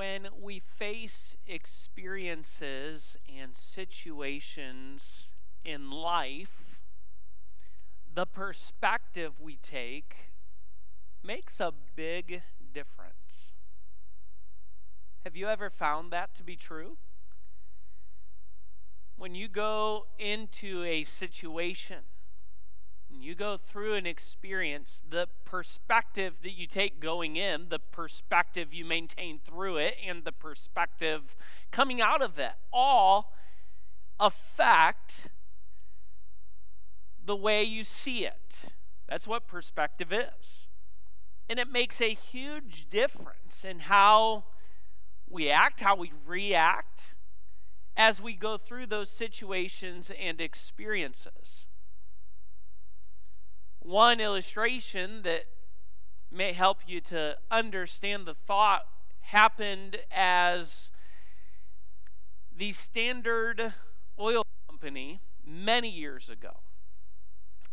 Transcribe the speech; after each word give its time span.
when 0.00 0.28
we 0.40 0.58
face 0.58 1.36
experiences 1.46 3.18
and 3.28 3.54
situations 3.54 5.26
in 5.62 5.90
life, 5.90 6.80
the 8.14 8.24
perspective 8.24 9.34
we 9.38 9.56
take 9.56 10.30
makes 11.22 11.60
a 11.60 11.70
big 11.96 12.40
difference. 12.72 13.54
Have 15.22 15.36
you 15.36 15.48
ever 15.48 15.68
found 15.68 16.10
that 16.12 16.34
to 16.36 16.42
be 16.42 16.56
true? 16.56 16.96
When 19.18 19.34
you 19.34 19.48
go 19.48 20.06
into 20.18 20.82
a 20.82 21.02
situation, 21.02 22.04
you 23.12 23.34
go 23.34 23.56
through 23.56 23.94
an 23.94 24.06
experience, 24.06 25.02
the 25.08 25.28
perspective 25.44 26.34
that 26.42 26.52
you 26.52 26.66
take 26.66 27.00
going 27.00 27.36
in, 27.36 27.68
the 27.68 27.78
perspective 27.78 28.72
you 28.72 28.84
maintain 28.84 29.38
through 29.38 29.76
it, 29.76 29.96
and 30.06 30.24
the 30.24 30.32
perspective 30.32 31.36
coming 31.70 32.00
out 32.00 32.22
of 32.22 32.38
it 32.38 32.52
all 32.72 33.34
affect 34.18 35.28
the 37.24 37.36
way 37.36 37.62
you 37.62 37.84
see 37.84 38.24
it. 38.24 38.62
That's 39.08 39.26
what 39.26 39.46
perspective 39.46 40.12
is. 40.12 40.68
And 41.48 41.58
it 41.58 41.70
makes 41.70 42.00
a 42.00 42.14
huge 42.14 42.86
difference 42.90 43.64
in 43.64 43.80
how 43.80 44.44
we 45.28 45.50
act, 45.50 45.80
how 45.80 45.96
we 45.96 46.12
react 46.26 47.14
as 47.96 48.20
we 48.20 48.34
go 48.34 48.56
through 48.56 48.86
those 48.86 49.10
situations 49.10 50.10
and 50.18 50.40
experiences. 50.40 51.66
One 53.80 54.20
illustration 54.20 55.22
that 55.22 55.44
may 56.30 56.52
help 56.52 56.80
you 56.86 57.00
to 57.00 57.38
understand 57.50 58.26
the 58.26 58.34
thought 58.34 58.86
happened 59.20 59.96
as 60.10 60.90
the 62.56 62.72
Standard 62.72 63.72
Oil 64.18 64.44
Company 64.68 65.20
many 65.44 65.88
years 65.88 66.28
ago. 66.28 66.58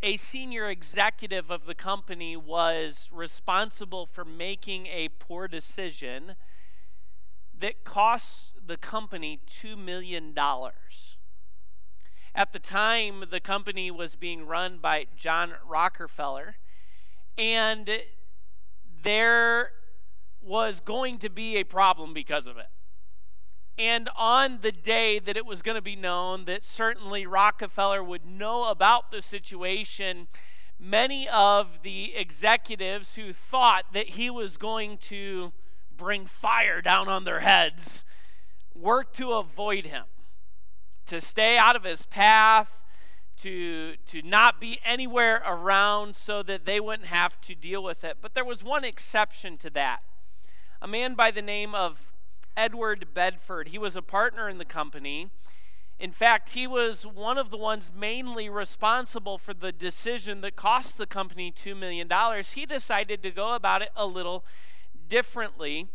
A 0.01 0.15
senior 0.15 0.69
executive 0.69 1.51
of 1.51 1.65
the 1.65 1.75
company 1.75 2.37
was 2.37 3.09
responsible 3.11 4.05
for 4.05 4.23
making 4.23 4.87
a 4.87 5.09
poor 5.09 5.47
decision 5.47 6.35
that 7.59 7.83
cost 7.83 8.51
the 8.65 8.77
company 8.77 9.39
$2 9.45 9.77
million. 9.77 10.33
At 12.37 12.53
the 12.53 12.59
time, 12.59 13.23
the 13.31 13.39
company 13.39 13.89
was 13.89 14.15
being 14.15 14.45
run 14.45 14.77
by 14.77 15.07
John 15.15 15.53
Rockefeller, 15.67 16.57
and 17.35 17.89
there 19.01 19.71
was 20.39 20.79
going 20.79 21.17
to 21.17 21.29
be 21.29 21.55
a 21.55 21.63
problem 21.63 22.13
because 22.13 22.45
of 22.45 22.57
it. 22.57 22.67
And 23.75 24.07
on 24.15 24.59
the 24.61 24.71
day 24.71 25.17
that 25.17 25.35
it 25.35 25.47
was 25.47 25.63
going 25.63 25.77
to 25.77 25.81
be 25.81 25.95
known 25.95 26.45
that 26.45 26.63
certainly 26.63 27.25
Rockefeller 27.25 28.03
would 28.03 28.23
know 28.23 28.65
about 28.65 29.09
the 29.09 29.23
situation, 29.23 30.27
many 30.79 31.27
of 31.29 31.79
the 31.81 32.15
executives 32.15 33.15
who 33.15 33.33
thought 33.33 33.85
that 33.93 34.09
he 34.09 34.29
was 34.29 34.57
going 34.57 34.99
to 34.99 35.53
bring 35.95 36.27
fire 36.27 36.83
down 36.83 37.07
on 37.07 37.23
their 37.23 37.39
heads 37.39 38.05
worked 38.75 39.15
to 39.15 39.33
avoid 39.33 39.85
him 39.87 40.03
to 41.07 41.21
stay 41.21 41.57
out 41.57 41.75
of 41.75 41.83
his 41.83 42.05
path, 42.05 42.79
to, 43.37 43.95
to 44.05 44.21
not 44.21 44.59
be 44.59 44.79
anywhere 44.83 45.41
around 45.45 46.15
so 46.15 46.41
that 46.43 46.65
they 46.65 46.79
wouldn't 46.79 47.07
have 47.07 47.39
to 47.41 47.55
deal 47.55 47.83
with 47.83 48.03
it. 48.03 48.17
But 48.21 48.33
there 48.33 48.45
was 48.45 48.63
one 48.63 48.83
exception 48.83 49.57
to 49.59 49.69
that. 49.71 49.99
A 50.81 50.87
man 50.87 51.13
by 51.15 51.31
the 51.31 51.41
name 51.41 51.75
of 51.75 52.13
Edward 52.55 53.07
Bedford. 53.13 53.69
He 53.69 53.77
was 53.77 53.95
a 53.95 54.01
partner 54.01 54.49
in 54.49 54.57
the 54.57 54.65
company. 54.65 55.29
In 55.99 56.11
fact, 56.11 56.49
he 56.49 56.67
was 56.67 57.05
one 57.05 57.37
of 57.37 57.49
the 57.49 57.57
ones 57.57 57.91
mainly 57.95 58.49
responsible 58.49 59.37
for 59.37 59.53
the 59.53 59.71
decision 59.71 60.41
that 60.41 60.55
cost 60.55 60.97
the 60.97 61.07
company 61.07 61.51
$2 61.51 61.77
million. 61.77 62.09
He 62.53 62.65
decided 62.65 63.23
to 63.23 63.31
go 63.31 63.53
about 63.53 63.81
it 63.81 63.89
a 63.95 64.05
little 64.05 64.43
differently 65.07 65.87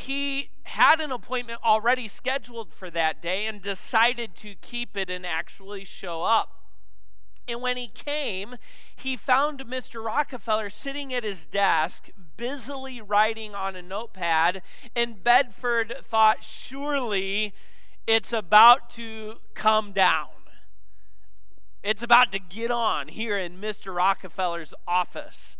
he 0.00 0.50
had 0.64 1.00
an 1.00 1.12
appointment 1.12 1.60
already 1.64 2.08
scheduled 2.08 2.72
for 2.72 2.90
that 2.90 3.20
day 3.20 3.46
and 3.46 3.60
decided 3.60 4.34
to 4.36 4.54
keep 4.56 4.96
it 4.96 5.10
and 5.10 5.26
actually 5.26 5.84
show 5.84 6.22
up. 6.22 6.60
And 7.48 7.60
when 7.60 7.76
he 7.76 7.88
came, 7.88 8.56
he 8.94 9.16
found 9.16 9.64
Mr. 9.66 10.04
Rockefeller 10.04 10.70
sitting 10.70 11.12
at 11.12 11.24
his 11.24 11.46
desk, 11.46 12.08
busily 12.36 13.00
writing 13.00 13.54
on 13.54 13.74
a 13.74 13.82
notepad. 13.82 14.62
And 14.94 15.22
Bedford 15.22 15.96
thought, 16.02 16.44
surely 16.44 17.54
it's 18.06 18.32
about 18.32 18.90
to 18.90 19.36
come 19.54 19.92
down. 19.92 20.28
It's 21.82 22.02
about 22.02 22.30
to 22.32 22.38
get 22.38 22.70
on 22.70 23.08
here 23.08 23.38
in 23.38 23.60
Mr. 23.60 23.94
Rockefeller's 23.94 24.74
office. 24.86 25.56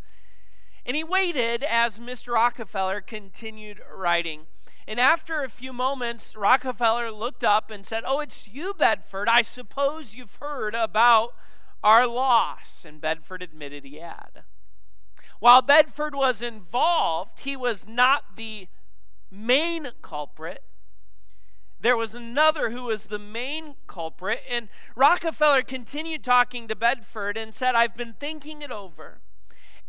And 0.84 0.96
he 0.96 1.04
waited 1.04 1.62
as 1.62 1.98
Mr. 1.98 2.34
Rockefeller 2.34 3.00
continued 3.00 3.80
writing. 3.92 4.46
And 4.88 4.98
after 4.98 5.42
a 5.42 5.48
few 5.48 5.72
moments, 5.72 6.34
Rockefeller 6.34 7.10
looked 7.10 7.44
up 7.44 7.70
and 7.70 7.86
said, 7.86 8.02
Oh, 8.06 8.20
it's 8.20 8.48
you, 8.48 8.74
Bedford. 8.74 9.28
I 9.28 9.42
suppose 9.42 10.14
you've 10.14 10.36
heard 10.36 10.74
about 10.74 11.34
our 11.82 12.06
loss. 12.06 12.84
And 12.84 13.00
Bedford 13.00 13.42
admitted 13.42 13.84
he 13.84 13.98
had. 13.98 14.44
While 15.38 15.62
Bedford 15.62 16.14
was 16.14 16.42
involved, 16.42 17.40
he 17.40 17.56
was 17.56 17.86
not 17.86 18.36
the 18.36 18.68
main 19.30 19.88
culprit. 20.02 20.62
There 21.80 21.96
was 21.96 22.14
another 22.14 22.70
who 22.70 22.84
was 22.84 23.06
the 23.06 23.18
main 23.18 23.76
culprit. 23.86 24.42
And 24.50 24.68
Rockefeller 24.94 25.62
continued 25.62 26.22
talking 26.22 26.68
to 26.68 26.76
Bedford 26.76 27.36
and 27.36 27.54
said, 27.54 27.74
I've 27.74 27.96
been 27.96 28.14
thinking 28.18 28.60
it 28.60 28.70
over. 28.70 29.20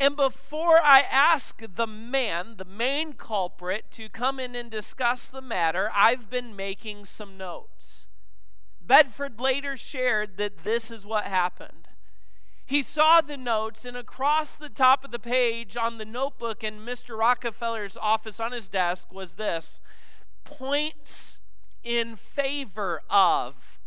And 0.01 0.15
before 0.15 0.81
I 0.81 1.01
ask 1.01 1.61
the 1.75 1.85
man, 1.85 2.55
the 2.57 2.65
main 2.65 3.13
culprit, 3.13 3.91
to 3.91 4.09
come 4.09 4.39
in 4.39 4.55
and 4.55 4.71
discuss 4.71 5.29
the 5.29 5.43
matter, 5.43 5.91
I've 5.93 6.27
been 6.27 6.55
making 6.55 7.05
some 7.05 7.37
notes. 7.37 8.07
Bedford 8.81 9.39
later 9.39 9.77
shared 9.77 10.37
that 10.37 10.63
this 10.63 10.89
is 10.89 11.05
what 11.05 11.25
happened. 11.25 11.87
He 12.65 12.81
saw 12.81 13.21
the 13.21 13.37
notes, 13.37 13.85
and 13.85 13.95
across 13.95 14.55
the 14.55 14.69
top 14.69 15.05
of 15.05 15.11
the 15.11 15.19
page 15.19 15.77
on 15.77 15.99
the 15.99 16.05
notebook 16.05 16.63
in 16.63 16.79
Mr. 16.79 17.15
Rockefeller's 17.15 17.95
office 17.95 18.39
on 18.39 18.53
his 18.53 18.67
desk 18.67 19.13
was 19.13 19.35
this 19.35 19.79
points 20.43 21.39
in 21.83 22.15
favor 22.15 23.03
of 23.07 23.79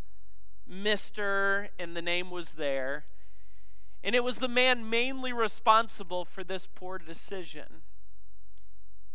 Mr. 0.71 1.67
and 1.77 1.93
the 1.93 2.01
name 2.01 2.31
was 2.31 2.53
there 2.53 3.03
and 4.05 4.13
it 4.13 4.23
was 4.23 4.37
the 4.37 4.47
man 4.47 4.87
mainly 4.87 5.33
responsible 5.33 6.25
for 6.25 6.43
this 6.43 6.67
poor 6.75 6.99
decision. 6.99 7.81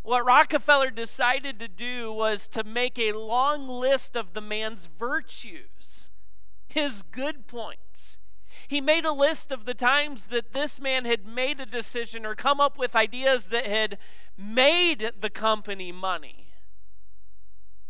What 0.02 0.24
Rockefeller 0.24 0.90
decided 0.90 1.60
to 1.60 1.68
do 1.68 2.12
was 2.12 2.48
to 2.48 2.64
make 2.64 2.98
a 2.98 3.12
long 3.12 3.68
list 3.68 4.16
of 4.16 4.34
the 4.34 4.40
man's 4.40 4.88
virtues, 4.98 6.10
his 6.66 7.02
good 7.02 7.46
points. 7.46 8.18
He 8.66 8.80
made 8.80 9.04
a 9.04 9.12
list 9.12 9.52
of 9.52 9.64
the 9.64 9.74
times 9.74 10.26
that 10.26 10.52
this 10.52 10.80
man 10.80 11.04
had 11.04 11.24
made 11.24 11.60
a 11.60 11.66
decision 11.66 12.26
or 12.26 12.34
come 12.34 12.60
up 12.60 12.76
with 12.76 12.96
ideas 12.96 13.46
that 13.48 13.66
had 13.66 13.96
made 14.36 15.12
the 15.20 15.30
company 15.30 15.92
money. 15.92 16.48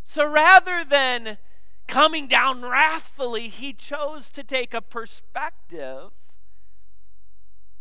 So 0.03 0.27
rather 0.27 0.85
than 0.85 1.39
coming 1.87 2.29
down 2.29 2.61
wrathfully, 2.61 3.49
he 3.49 3.73
chose 3.73 4.29
to 4.33 4.45
take 4.45 4.75
a 4.75 4.83
perspective 4.83 6.11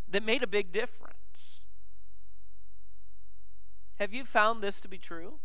that 0.10 0.24
made 0.24 0.44
a 0.44 0.48
big 0.48 0.72
difference. 0.72 1.62
Have 4.00 4.14
you 4.14 4.26
found 4.26 4.64
this 4.64 4.80
to 4.80 4.88
be 4.88 4.98
true? 4.98 5.36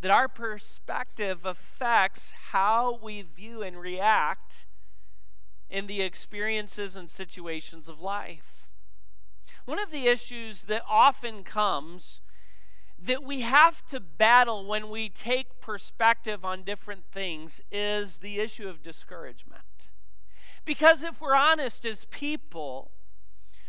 That 0.00 0.10
our 0.10 0.26
perspective 0.26 1.44
affects 1.44 2.32
how 2.50 2.98
we 3.02 3.22
view 3.22 3.62
and 3.62 3.80
react 3.80 4.64
in 5.70 5.86
the 5.86 6.02
experiences 6.02 6.96
and 6.96 7.10
situations 7.10 7.88
of 7.88 8.00
life. 8.00 8.68
One 9.64 9.78
of 9.78 9.90
the 9.90 10.08
issues 10.08 10.64
that 10.64 10.82
often 10.88 11.44
comes 11.44 12.20
that 12.98 13.22
we 13.22 13.40
have 13.40 13.84
to 13.86 14.00
battle 14.00 14.64
when 14.66 14.88
we 14.88 15.08
take 15.08 15.60
perspective 15.60 16.44
on 16.44 16.62
different 16.62 17.04
things 17.10 17.60
is 17.70 18.18
the 18.18 18.38
issue 18.38 18.68
of 18.68 18.82
discouragement. 18.82 19.88
Because 20.64 21.02
if 21.02 21.20
we're 21.20 21.34
honest 21.34 21.84
as 21.84 22.04
people, 22.06 22.90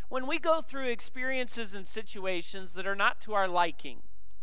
when 0.08 0.26
we 0.26 0.38
go 0.38 0.60
through 0.60 0.88
experiences 0.88 1.74
and 1.74 1.86
situations 1.86 2.74
that 2.74 2.86
are 2.86 2.94
not 2.94 3.20
to 3.22 3.34
our 3.34 3.48
liking, 3.48 4.02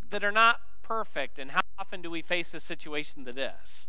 that 0.09 0.23
are 0.23 0.31
not 0.31 0.59
perfect, 0.83 1.39
and 1.39 1.51
how 1.51 1.61
often 1.77 2.01
do 2.01 2.09
we 2.09 2.21
face 2.21 2.53
a 2.53 2.59
situation 2.59 3.23
that 3.23 3.37
is? 3.37 3.87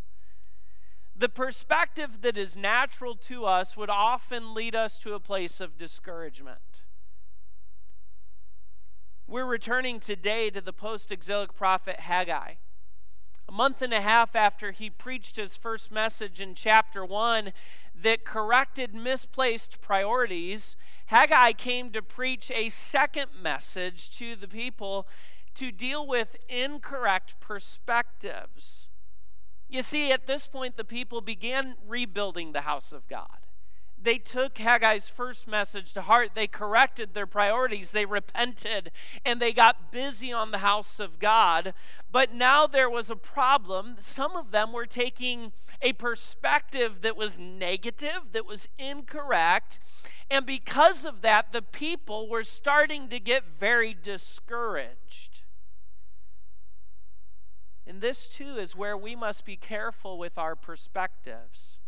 The 1.14 1.28
perspective 1.28 2.22
that 2.22 2.38
is 2.38 2.56
natural 2.56 3.14
to 3.16 3.44
us 3.44 3.76
would 3.76 3.90
often 3.90 4.54
lead 4.54 4.74
us 4.74 4.98
to 4.98 5.14
a 5.14 5.20
place 5.20 5.60
of 5.60 5.76
discouragement. 5.76 6.84
We're 9.26 9.46
returning 9.46 10.00
today 10.00 10.50
to 10.50 10.60
the 10.60 10.72
post 10.72 11.12
exilic 11.12 11.54
prophet 11.54 12.00
Haggai. 12.00 12.54
A 13.48 13.52
month 13.52 13.82
and 13.82 13.92
a 13.92 14.00
half 14.00 14.34
after 14.34 14.70
he 14.70 14.90
preached 14.90 15.36
his 15.36 15.56
first 15.56 15.90
message 15.90 16.40
in 16.40 16.54
chapter 16.54 17.04
1 17.04 17.52
that 18.00 18.24
corrected 18.24 18.94
misplaced 18.94 19.80
priorities, 19.80 20.76
Haggai 21.06 21.52
came 21.52 21.90
to 21.90 22.02
preach 22.02 22.50
a 22.50 22.68
second 22.68 23.30
message 23.40 24.10
to 24.18 24.36
the 24.36 24.48
people 24.48 25.06
to 25.54 25.70
deal 25.70 26.06
with 26.06 26.36
incorrect 26.48 27.34
perspectives. 27.40 28.88
You 29.68 29.82
see, 29.82 30.12
at 30.12 30.26
this 30.26 30.46
point, 30.46 30.76
the 30.76 30.84
people 30.84 31.20
began 31.20 31.76
rebuilding 31.86 32.52
the 32.52 32.62
house 32.62 32.92
of 32.92 33.06
God 33.08 33.42
they 34.02 34.18
took 34.18 34.54
Haggai's 34.54 35.08
first 35.08 35.46
message 35.46 35.92
to 35.92 36.02
heart. 36.02 36.30
They 36.34 36.46
corrected 36.46 37.14
their 37.14 37.26
priorities. 37.26 37.90
They 37.90 38.04
repented 38.04 38.90
and 39.24 39.40
they 39.40 39.52
got 39.52 39.92
busy 39.92 40.32
on 40.32 40.50
the 40.50 40.58
house 40.58 40.98
of 40.98 41.18
God. 41.18 41.74
But 42.10 42.34
now 42.34 42.66
there 42.66 42.90
was 42.90 43.10
a 43.10 43.16
problem. 43.16 43.96
Some 44.00 44.36
of 44.36 44.50
them 44.50 44.72
were 44.72 44.86
taking 44.86 45.52
a 45.80 45.92
perspective 45.92 47.02
that 47.02 47.16
was 47.16 47.38
negative, 47.38 48.32
that 48.32 48.46
was 48.46 48.68
incorrect. 48.78 49.78
And 50.30 50.46
because 50.46 51.04
of 51.04 51.20
that, 51.22 51.52
the 51.52 51.62
people 51.62 52.28
were 52.28 52.44
starting 52.44 53.08
to 53.08 53.20
get 53.20 53.44
very 53.58 53.94
discouraged. 53.94 55.42
And 57.86 58.00
this 58.00 58.26
too 58.26 58.56
is 58.56 58.76
where 58.76 58.96
we 58.96 59.14
must 59.14 59.44
be 59.44 59.56
careful 59.56 60.18
with 60.18 60.38
our 60.38 60.56
perspectives. 60.56 61.80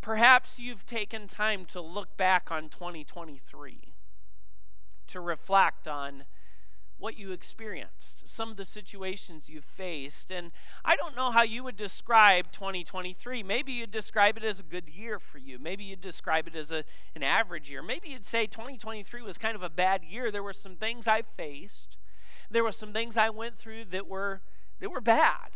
Perhaps 0.00 0.58
you've 0.58 0.86
taken 0.86 1.26
time 1.26 1.66
to 1.66 1.80
look 1.80 2.16
back 2.16 2.50
on 2.50 2.70
2023, 2.70 3.92
to 5.08 5.20
reflect 5.20 5.86
on 5.86 6.24
what 6.98 7.18
you 7.18 7.32
experienced, 7.32 8.28
some 8.28 8.50
of 8.50 8.56
the 8.56 8.64
situations 8.64 9.48
you 9.48 9.60
faced. 9.60 10.30
And 10.30 10.52
I 10.84 10.96
don't 10.96 11.16
know 11.16 11.30
how 11.30 11.42
you 11.42 11.64
would 11.64 11.76
describe 11.76 12.52
2023. 12.52 13.42
Maybe 13.42 13.72
you'd 13.72 13.90
describe 13.90 14.36
it 14.36 14.44
as 14.44 14.60
a 14.60 14.62
good 14.62 14.88
year 14.88 15.18
for 15.18 15.38
you. 15.38 15.58
Maybe 15.58 15.84
you'd 15.84 16.02
describe 16.02 16.46
it 16.46 16.54
as 16.54 16.70
a, 16.70 16.84
an 17.14 17.22
average 17.22 17.70
year. 17.70 17.82
Maybe 17.82 18.08
you'd 18.08 18.26
say 18.26 18.46
2023 18.46 19.22
was 19.22 19.38
kind 19.38 19.56
of 19.56 19.62
a 19.62 19.70
bad 19.70 20.02
year. 20.04 20.30
There 20.30 20.42
were 20.42 20.52
some 20.52 20.76
things 20.76 21.06
I 21.06 21.22
faced, 21.22 21.96
there 22.50 22.64
were 22.64 22.72
some 22.72 22.92
things 22.92 23.16
I 23.16 23.30
went 23.30 23.58
through 23.58 23.86
that 23.86 24.06
were, 24.06 24.40
that 24.80 24.90
were 24.90 25.00
bad. 25.00 25.50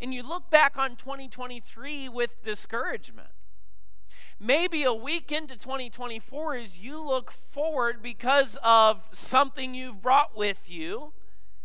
And 0.00 0.14
you 0.14 0.22
look 0.22 0.48
back 0.48 0.76
on 0.78 0.96
2023 0.96 2.08
with 2.08 2.42
discouragement 2.42 3.30
maybe 4.40 4.84
a 4.84 4.92
week 4.92 5.32
into 5.32 5.56
2024 5.56 6.56
as 6.56 6.78
you 6.78 7.00
look 7.00 7.32
forward 7.32 8.02
because 8.02 8.58
of 8.62 9.08
something 9.12 9.74
you've 9.74 10.00
brought 10.00 10.36
with 10.36 10.70
you, 10.70 11.12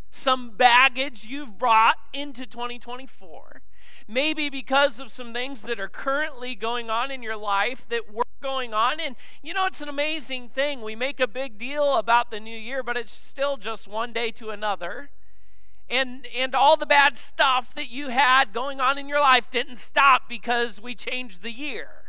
some 0.10 0.52
baggage 0.52 1.26
you've 1.26 1.58
brought 1.58 1.98
into 2.12 2.46
2024. 2.46 3.62
Maybe 4.08 4.50
because 4.50 5.00
of 5.00 5.12
some 5.12 5.34
things 5.34 5.62
that 5.62 5.80
are 5.80 5.88
currently 5.88 6.56
going 6.56 6.90
on 6.90 7.10
in 7.10 7.24
your 7.24 7.38
life 7.38 7.86
that 7.90 8.14
were 8.14 8.24
going 8.42 8.74
on. 8.74 9.00
And 9.00 9.16
you 9.42 9.54
know, 9.54 9.66
it's 9.66 9.82
an 9.82 9.88
amazing 9.88 10.50
thing. 10.50 10.82
We 10.82 10.96
make 10.96 11.20
a 11.20 11.28
big 11.28 11.58
deal 11.58 11.96
about 11.96 12.30
the 12.30 12.40
new 12.40 12.58
year, 12.58 12.84
but 12.84 12.98
it's 12.98 13.14
still 13.14 13.56
just 13.56 13.88
one 13.88 14.12
day 14.12 14.32
to 14.32 14.50
another. 14.50 15.10
And, 15.90 16.28
and 16.36 16.56
all 16.56 16.76
the 16.76 16.86
bad 16.86 17.18
stuff 17.18 17.74
that 17.76 17.90
you 17.90 18.10
had 18.10 18.52
going 18.52 18.80
on 18.80 18.98
in 18.98 19.08
your 19.08 19.20
life 19.20 19.52
didn't 19.52 19.78
stop 19.78 20.28
because 20.28 20.82
we 20.82 20.96
changed 20.96 21.44
the 21.44 21.52
year. 21.52 22.03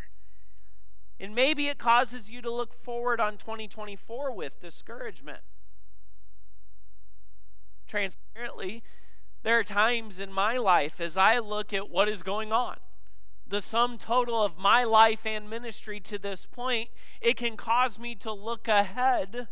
And 1.21 1.35
maybe 1.35 1.69
it 1.69 1.79
causes 1.79 2.31
you 2.31 2.43
to 2.43 2.51
look 2.51 2.73
forward 2.73 3.21
on 3.21 3.37
2024 3.37 4.33
with 4.35 4.61
discouragement. 4.61 5.41
Transparently, 7.87 8.83
there 9.43 9.59
are 9.59 9.65
times 9.65 10.19
in 10.19 10.33
my 10.33 10.57
life 10.57 11.01
as 11.01 11.17
I 11.17 11.39
look 11.39 11.73
at 11.73 11.91
what 11.91 12.09
is 12.09 12.23
going 12.23 12.51
on, 12.51 12.77
the 13.47 13.61
sum 13.61 13.99
total 13.99 14.43
of 14.43 14.59
my 14.59 14.85
life 14.85 15.27
and 15.27 15.49
ministry 15.49 16.01
to 16.01 16.19
this 16.19 16.47
point, 16.47 16.91
it 17.21 17.37
can 17.37 17.57
cause 17.57 17.99
me 17.99 18.15
to 18.17 18.33
look 18.33 18.67
ahead 18.67 19.49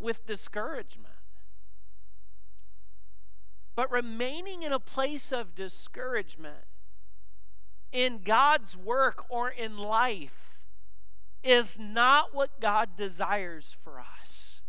with 0.00 0.26
discouragement. 0.26 1.14
But 3.74 3.90
remaining 3.92 4.64
in 4.64 4.72
a 4.72 4.80
place 4.80 5.30
of 5.30 5.54
discouragement 5.54 6.64
in 7.92 8.22
God's 8.24 8.76
work 8.76 9.24
or 9.28 9.48
in 9.48 9.78
life 9.78 10.57
is 11.48 11.78
not 11.78 12.34
what 12.34 12.60
God 12.60 12.94
desires 12.94 13.76
for 13.82 14.02
us. 14.20 14.62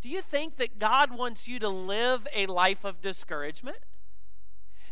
Do 0.00 0.08
you 0.08 0.22
think 0.22 0.56
that 0.58 0.78
God 0.78 1.10
wants 1.10 1.48
you 1.48 1.58
to 1.58 1.68
live 1.68 2.28
a 2.32 2.46
life 2.46 2.84
of 2.84 3.00
discouragement? 3.00 3.78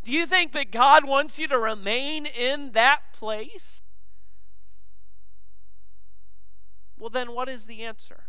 Do 0.03 0.11
you 0.11 0.27
think 0.27 0.53
that 0.53 0.73
God 0.73 1.05
wants 1.05 1.39
you 1.39 1.47
to 1.49 1.59
remain 1.59 2.27
in 2.27 2.73
that 2.73 3.01
place? 3.13 3.83
Well, 6.99 7.11
then, 7.11 7.33
what 7.33 7.49
is 7.49 7.67
the 7.67 7.83
answer? 7.85 8.25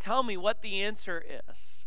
Tell 0.00 0.22
me 0.22 0.36
what 0.36 0.60
the 0.60 0.82
answer 0.82 1.24
is. 1.48 1.86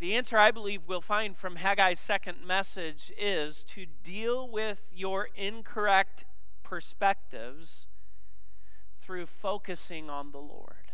The 0.00 0.14
answer 0.14 0.36
I 0.36 0.50
believe 0.50 0.82
we'll 0.86 1.00
find 1.00 1.36
from 1.36 1.56
Haggai's 1.56 2.00
second 2.00 2.44
message 2.44 3.12
is 3.16 3.64
to 3.64 3.86
deal 4.02 4.48
with 4.48 4.80
your 4.92 5.28
incorrect 5.36 6.24
perspectives 6.74 7.86
through 9.00 9.26
focusing 9.26 10.10
on 10.10 10.32
the 10.32 10.40
Lord. 10.40 10.90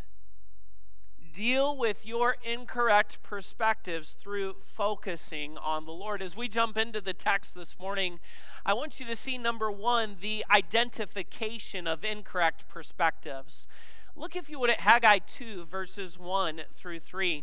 Deal 1.32 1.74
with 1.74 2.04
your 2.04 2.36
incorrect 2.44 3.22
perspectives 3.22 4.12
through 4.12 4.56
focusing 4.62 5.56
on 5.56 5.86
the 5.86 5.92
Lord. 5.92 6.20
As 6.20 6.36
we 6.36 6.48
jump 6.48 6.76
into 6.76 7.00
the 7.00 7.14
text 7.14 7.54
this 7.54 7.78
morning, 7.78 8.20
I 8.66 8.74
want 8.74 9.00
you 9.00 9.06
to 9.06 9.16
see 9.16 9.38
number 9.38 9.70
one, 9.70 10.16
the 10.20 10.44
identification 10.50 11.86
of 11.86 12.04
incorrect 12.04 12.68
perspectives. 12.68 13.66
Look, 14.14 14.36
if 14.36 14.50
you 14.50 14.58
would, 14.58 14.68
at 14.68 14.80
Haggai 14.80 15.20
2, 15.26 15.64
verses 15.64 16.18
1 16.18 16.60
through 16.74 17.00
3. 17.00 17.42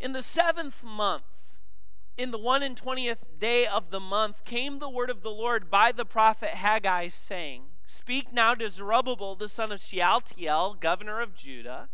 In 0.00 0.10
the 0.10 0.24
seventh 0.24 0.82
month, 0.82 1.22
in 2.16 2.30
the 2.30 2.38
one 2.38 2.62
and 2.62 2.76
twentieth 2.76 3.24
day 3.38 3.66
of 3.66 3.90
the 3.90 4.00
month 4.00 4.44
came 4.44 4.78
the 4.78 4.88
word 4.88 5.10
of 5.10 5.22
the 5.22 5.30
Lord 5.30 5.70
by 5.70 5.92
the 5.92 6.06
prophet 6.06 6.50
Haggai, 6.50 7.08
saying, 7.08 7.64
Speak 7.84 8.32
now 8.32 8.54
to 8.54 8.68
Zerubbabel 8.68 9.36
the 9.36 9.48
son 9.48 9.70
of 9.70 9.80
Shealtiel, 9.80 10.74
governor 10.80 11.20
of 11.20 11.34
Judah, 11.34 11.88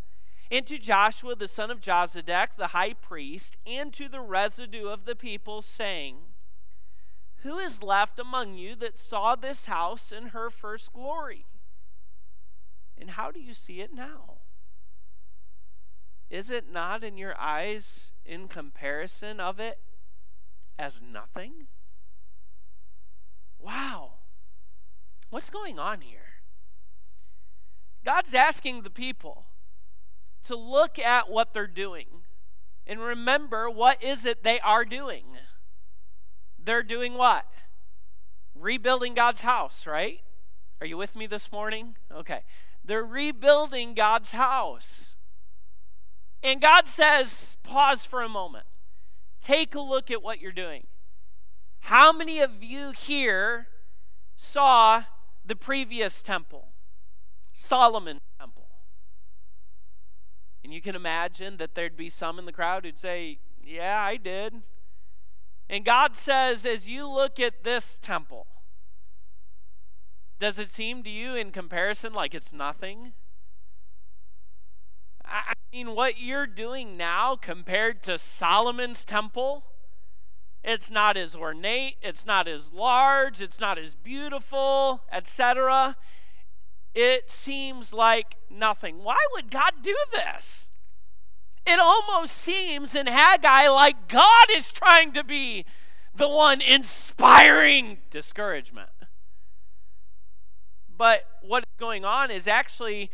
and 0.50 0.66
to 0.66 0.78
Joshua 0.78 1.34
the 1.34 1.48
son 1.48 1.70
of 1.70 1.80
Jozadak, 1.80 2.56
the 2.56 2.68
high 2.68 2.92
priest, 2.92 3.56
and 3.66 3.92
to 3.94 4.08
the 4.08 4.20
residue 4.20 4.86
of 4.88 5.06
the 5.06 5.16
people, 5.16 5.60
saying, 5.60 6.16
Who 7.42 7.58
is 7.58 7.82
left 7.82 8.20
among 8.20 8.54
you 8.54 8.76
that 8.76 8.96
saw 8.96 9.34
this 9.34 9.66
house 9.66 10.12
in 10.12 10.28
her 10.28 10.50
first 10.50 10.92
glory? 10.92 11.46
And 12.96 13.10
how 13.10 13.32
do 13.32 13.40
you 13.40 13.54
see 13.54 13.80
it 13.80 13.92
now? 13.92 14.38
Is 16.30 16.48
it 16.48 16.70
not 16.72 17.02
in 17.02 17.18
your 17.18 17.38
eyes 17.38 18.12
in 18.24 18.46
comparison 18.46 19.40
of 19.40 19.58
it 19.58 19.78
as 20.78 21.02
nothing? 21.02 21.66
Wow. 23.58 24.12
What's 25.30 25.50
going 25.50 25.78
on 25.78 26.00
here? 26.00 26.18
God's 28.04 28.34
asking 28.34 28.82
the 28.82 28.90
people 28.90 29.44
to 30.44 30.56
look 30.56 30.98
at 30.98 31.30
what 31.30 31.54
they're 31.54 31.66
doing 31.66 32.06
and 32.86 33.00
remember 33.00 33.70
what 33.70 34.02
is 34.02 34.24
it 34.24 34.42
they 34.42 34.58
are 34.60 34.84
doing. 34.84 35.24
They're 36.62 36.82
doing 36.82 37.14
what? 37.14 37.46
Rebuilding 38.54 39.14
God's 39.14 39.42
house, 39.42 39.86
right? 39.86 40.20
Are 40.80 40.86
you 40.86 40.96
with 40.96 41.14
me 41.14 41.26
this 41.26 41.52
morning? 41.52 41.96
Okay. 42.12 42.40
They're 42.84 43.04
rebuilding 43.04 43.94
God's 43.94 44.32
house. 44.32 45.14
And 46.42 46.60
God 46.60 46.88
says, 46.88 47.56
pause 47.62 48.04
for 48.04 48.20
a 48.22 48.28
moment. 48.28 48.66
Take 49.42 49.74
a 49.74 49.80
look 49.80 50.10
at 50.10 50.22
what 50.22 50.40
you're 50.40 50.52
doing. 50.52 50.86
How 51.80 52.12
many 52.12 52.38
of 52.38 52.62
you 52.62 52.92
here 52.92 53.66
saw 54.36 55.04
the 55.44 55.56
previous 55.56 56.22
temple, 56.22 56.68
Solomon's 57.52 58.20
temple? 58.38 58.68
And 60.62 60.72
you 60.72 60.80
can 60.80 60.94
imagine 60.94 61.56
that 61.56 61.74
there'd 61.74 61.96
be 61.96 62.08
some 62.08 62.38
in 62.38 62.46
the 62.46 62.52
crowd 62.52 62.84
who'd 62.84 62.98
say, 62.98 63.40
Yeah, 63.64 64.00
I 64.00 64.16
did. 64.16 64.62
And 65.68 65.84
God 65.84 66.14
says, 66.16 66.66
as 66.66 66.86
you 66.86 67.08
look 67.08 67.40
at 67.40 67.64
this 67.64 67.98
temple, 67.98 68.46
does 70.38 70.58
it 70.58 70.70
seem 70.70 71.02
to 71.02 71.10
you 71.10 71.34
in 71.34 71.50
comparison 71.50 72.12
like 72.12 72.34
it's 72.34 72.52
nothing? 72.52 73.14
I 75.32 75.54
mean, 75.72 75.94
what 75.94 76.20
you're 76.20 76.46
doing 76.46 76.96
now 76.96 77.36
compared 77.36 78.02
to 78.02 78.18
Solomon's 78.18 79.04
temple, 79.04 79.64
it's 80.62 80.90
not 80.90 81.16
as 81.16 81.34
ornate, 81.34 81.96
it's 82.02 82.26
not 82.26 82.46
as 82.46 82.72
large, 82.72 83.40
it's 83.40 83.58
not 83.58 83.78
as 83.78 83.94
beautiful, 83.94 85.02
etc. 85.10 85.96
It 86.94 87.30
seems 87.30 87.94
like 87.94 88.36
nothing. 88.50 89.02
Why 89.02 89.16
would 89.32 89.50
God 89.50 89.72
do 89.82 89.96
this? 90.12 90.68
It 91.66 91.78
almost 91.80 92.36
seems 92.36 92.94
in 92.94 93.06
Haggai 93.06 93.68
like 93.68 94.08
God 94.08 94.46
is 94.50 94.70
trying 94.70 95.12
to 95.12 95.24
be 95.24 95.64
the 96.14 96.28
one 96.28 96.60
inspiring 96.60 97.98
discouragement. 98.10 98.90
But 100.94 101.24
what 101.40 101.62
is 101.62 101.78
going 101.78 102.04
on 102.04 102.30
is 102.30 102.46
actually 102.46 103.10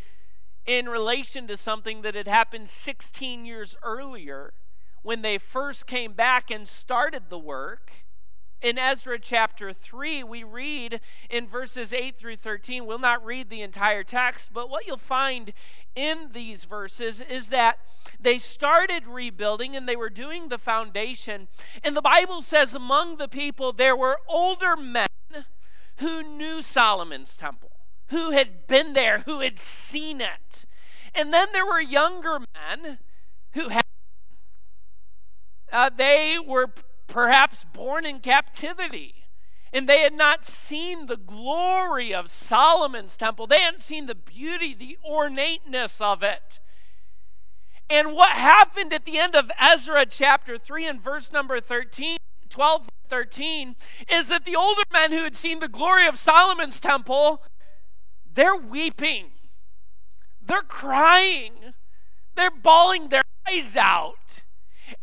in 0.68 0.86
relation 0.86 1.46
to 1.48 1.56
something 1.56 2.02
that 2.02 2.14
had 2.14 2.28
happened 2.28 2.68
16 2.68 3.46
years 3.46 3.74
earlier 3.82 4.52
when 5.02 5.22
they 5.22 5.38
first 5.38 5.86
came 5.86 6.12
back 6.12 6.50
and 6.50 6.68
started 6.68 7.24
the 7.30 7.38
work. 7.38 7.90
In 8.60 8.76
Ezra 8.76 9.18
chapter 9.18 9.72
3, 9.72 10.22
we 10.24 10.44
read 10.44 11.00
in 11.30 11.48
verses 11.48 11.94
8 11.94 12.18
through 12.18 12.36
13. 12.36 12.84
We'll 12.84 12.98
not 12.98 13.24
read 13.24 13.48
the 13.48 13.62
entire 13.62 14.04
text, 14.04 14.50
but 14.52 14.68
what 14.68 14.86
you'll 14.86 14.98
find 14.98 15.54
in 15.94 16.30
these 16.32 16.64
verses 16.64 17.20
is 17.20 17.48
that 17.48 17.78
they 18.20 18.36
started 18.36 19.06
rebuilding 19.06 19.74
and 19.74 19.88
they 19.88 19.96
were 19.96 20.10
doing 20.10 20.48
the 20.48 20.58
foundation. 20.58 21.48
And 21.82 21.96
the 21.96 22.02
Bible 22.02 22.42
says 22.42 22.74
among 22.74 23.16
the 23.16 23.28
people 23.28 23.72
there 23.72 23.96
were 23.96 24.18
older 24.28 24.76
men 24.76 25.06
who 25.96 26.22
knew 26.22 26.60
Solomon's 26.60 27.38
temple, 27.38 27.67
who 28.08 28.30
had 28.30 28.66
been 28.66 28.92
there, 28.92 29.20
who 29.20 29.40
had 29.40 29.58
seen 29.58 30.20
it. 30.20 30.64
And 31.14 31.32
then 31.32 31.48
there 31.52 31.66
were 31.66 31.80
younger 31.80 32.38
men 32.38 32.98
who 33.52 33.68
had. 33.68 33.84
Uh, 35.70 35.90
they 35.94 36.36
were 36.44 36.72
perhaps 37.06 37.64
born 37.64 38.06
in 38.06 38.20
captivity. 38.20 39.14
And 39.72 39.86
they 39.86 40.00
had 40.00 40.14
not 40.14 40.46
seen 40.46 41.06
the 41.06 41.16
glory 41.16 42.14
of 42.14 42.30
Solomon's 42.30 43.16
temple. 43.16 43.46
They 43.46 43.60
hadn't 43.60 43.82
seen 43.82 44.06
the 44.06 44.14
beauty, 44.14 44.72
the 44.72 44.96
ornateness 45.04 46.00
of 46.00 46.22
it. 46.22 46.58
And 47.90 48.12
what 48.12 48.30
happened 48.30 48.92
at 48.92 49.04
the 49.04 49.18
end 49.18 49.34
of 49.34 49.50
Ezra 49.60 50.06
chapter 50.06 50.56
3 50.56 50.86
and 50.86 51.02
verse 51.02 51.32
number 51.32 51.60
13, 51.60 52.18
12 52.48 52.88
13, 53.08 53.76
is 54.12 54.28
that 54.28 54.44
the 54.44 54.54
older 54.54 54.82
men 54.92 55.12
who 55.12 55.24
had 55.24 55.34
seen 55.34 55.60
the 55.60 55.68
glory 55.68 56.06
of 56.06 56.18
Solomon's 56.18 56.78
temple, 56.78 57.42
they're 58.38 58.54
weeping. 58.54 59.32
They're 60.40 60.62
crying. 60.62 61.74
They're 62.36 62.52
bawling 62.52 63.08
their 63.08 63.24
eyes 63.50 63.76
out. 63.76 64.44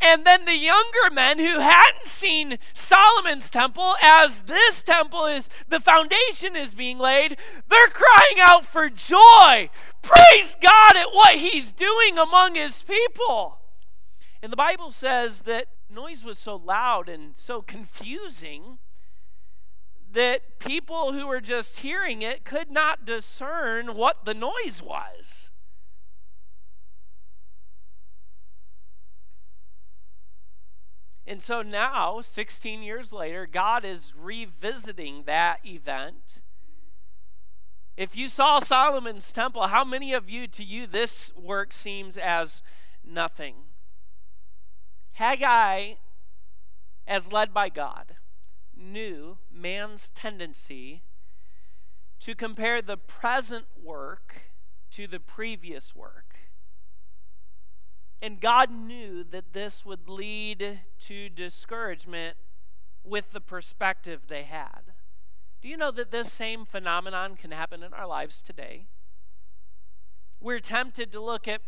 And 0.00 0.24
then 0.24 0.46
the 0.46 0.56
younger 0.56 1.10
men 1.12 1.38
who 1.38 1.60
hadn't 1.60 2.06
seen 2.06 2.58
Solomon's 2.72 3.50
temple 3.50 3.94
as 4.00 4.40
this 4.40 4.82
temple 4.82 5.26
is, 5.26 5.50
the 5.68 5.80
foundation 5.80 6.56
is 6.56 6.74
being 6.74 6.98
laid, 6.98 7.36
they're 7.68 7.88
crying 7.88 8.40
out 8.40 8.64
for 8.64 8.88
joy. 8.88 9.68
Praise 10.00 10.56
God 10.58 10.96
at 10.96 11.12
what 11.12 11.34
he's 11.34 11.74
doing 11.74 12.16
among 12.16 12.54
his 12.54 12.84
people. 12.84 13.58
And 14.42 14.50
the 14.50 14.56
Bible 14.56 14.90
says 14.90 15.42
that 15.42 15.66
noise 15.90 16.24
was 16.24 16.38
so 16.38 16.56
loud 16.56 17.10
and 17.10 17.36
so 17.36 17.60
confusing 17.60 18.78
that 20.16 20.58
people 20.58 21.12
who 21.12 21.26
were 21.26 21.42
just 21.42 21.80
hearing 21.80 22.22
it 22.22 22.42
could 22.42 22.70
not 22.70 23.04
discern 23.04 23.94
what 23.94 24.24
the 24.24 24.32
noise 24.32 24.80
was. 24.82 25.50
And 31.26 31.42
so 31.42 31.60
now, 31.60 32.22
16 32.22 32.82
years 32.82 33.12
later, 33.12 33.46
God 33.46 33.84
is 33.84 34.14
revisiting 34.18 35.24
that 35.26 35.58
event. 35.66 36.40
If 37.98 38.16
you 38.16 38.30
saw 38.30 38.58
Solomon's 38.58 39.32
temple, 39.32 39.66
how 39.66 39.84
many 39.84 40.14
of 40.14 40.30
you, 40.30 40.46
to 40.46 40.64
you, 40.64 40.86
this 40.86 41.30
work 41.36 41.74
seems 41.74 42.16
as 42.16 42.62
nothing? 43.04 43.56
Haggai, 45.12 45.94
as 47.06 47.30
led 47.30 47.52
by 47.52 47.68
God, 47.68 48.15
knew 48.76 49.38
man's 49.52 50.10
tendency 50.10 51.02
to 52.20 52.34
compare 52.34 52.80
the 52.80 52.96
present 52.96 53.66
work 53.82 54.52
to 54.90 55.06
the 55.06 55.20
previous 55.20 55.94
work. 55.94 56.36
And 58.22 58.40
God 58.40 58.70
knew 58.70 59.24
that 59.24 59.52
this 59.52 59.84
would 59.84 60.08
lead 60.08 60.80
to 61.00 61.28
discouragement 61.28 62.36
with 63.04 63.32
the 63.32 63.40
perspective 63.40 64.22
they 64.28 64.44
had. 64.44 64.94
Do 65.60 65.68
you 65.68 65.76
know 65.76 65.90
that 65.90 66.10
this 66.10 66.32
same 66.32 66.64
phenomenon 66.64 67.36
can 67.36 67.50
happen 67.50 67.82
in 67.82 67.92
our 67.92 68.06
lives 68.06 68.42
today? 68.42 68.86
We're 70.40 70.60
tempted 70.60 71.12
to 71.12 71.20
look 71.20 71.46
at 71.46 71.60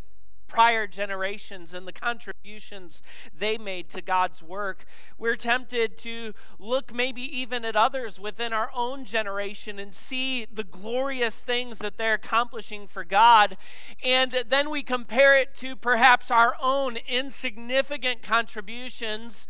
prior 0.49 0.87
generations 0.87 1.75
and 1.75 1.87
the 1.87 1.93
contributions 1.93 3.02
they 3.37 3.59
made 3.59 3.88
to 3.90 4.00
God's 4.00 4.43
work. 4.43 4.87
We're 5.19 5.37
tempted 5.37 5.97
to 5.99 6.33
look 6.59 6.93
maybe 6.93 7.23
even 7.23 7.64
at 7.64 7.76
others 7.76 8.19
within 8.19 8.52
our 8.52 8.71
own 8.75 9.05
generation 9.05 9.78
and 9.78 9.95
see 9.95 10.47
the 10.52 10.64
glorious 10.64 11.40
things 11.40 11.78
that 11.78 11.99
they're 11.99 12.14
accomplishing 12.14 12.88
for 12.88 13.05
God. 13.05 13.57
And 14.02 14.45
then 14.49 14.71
we 14.71 14.83
compare 14.83 15.37
it 15.37 15.55
to 15.57 15.76
perhaps 15.76 16.31
our 16.31 16.57
own 16.61 16.97
insignificant 17.09 18.23
contributions 18.23 19.47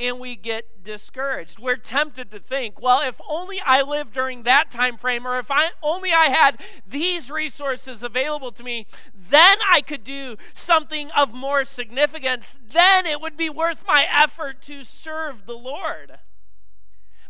and 0.00 0.18
we 0.18 0.36
get 0.36 0.82
discouraged. 0.82 1.58
We're 1.58 1.76
tempted 1.76 2.30
to 2.30 2.38
think, 2.38 2.80
well, 2.80 3.00
if 3.06 3.20
only 3.28 3.60
I 3.60 3.82
lived 3.82 4.14
during 4.14 4.44
that 4.44 4.70
time 4.70 4.96
frame 4.96 5.26
or 5.26 5.38
if 5.38 5.50
I 5.50 5.70
only 5.82 6.12
I 6.12 6.26
had 6.26 6.60
these 6.86 7.30
resources 7.30 8.02
available 8.02 8.52
to 8.52 8.62
me, 8.62 8.86
then 9.14 9.58
I 9.70 9.80
could 9.80 10.04
do 10.04 10.36
something 10.52 11.10
of 11.10 11.34
more 11.34 11.64
significance. 11.64 12.58
Then 12.66 13.06
it 13.06 13.20
would 13.20 13.36
be 13.36 13.50
worth 13.50 13.84
my 13.86 14.06
effort 14.10 14.62
to 14.62 14.84
serve 14.84 15.46
the 15.46 15.56
Lord. 15.56 16.18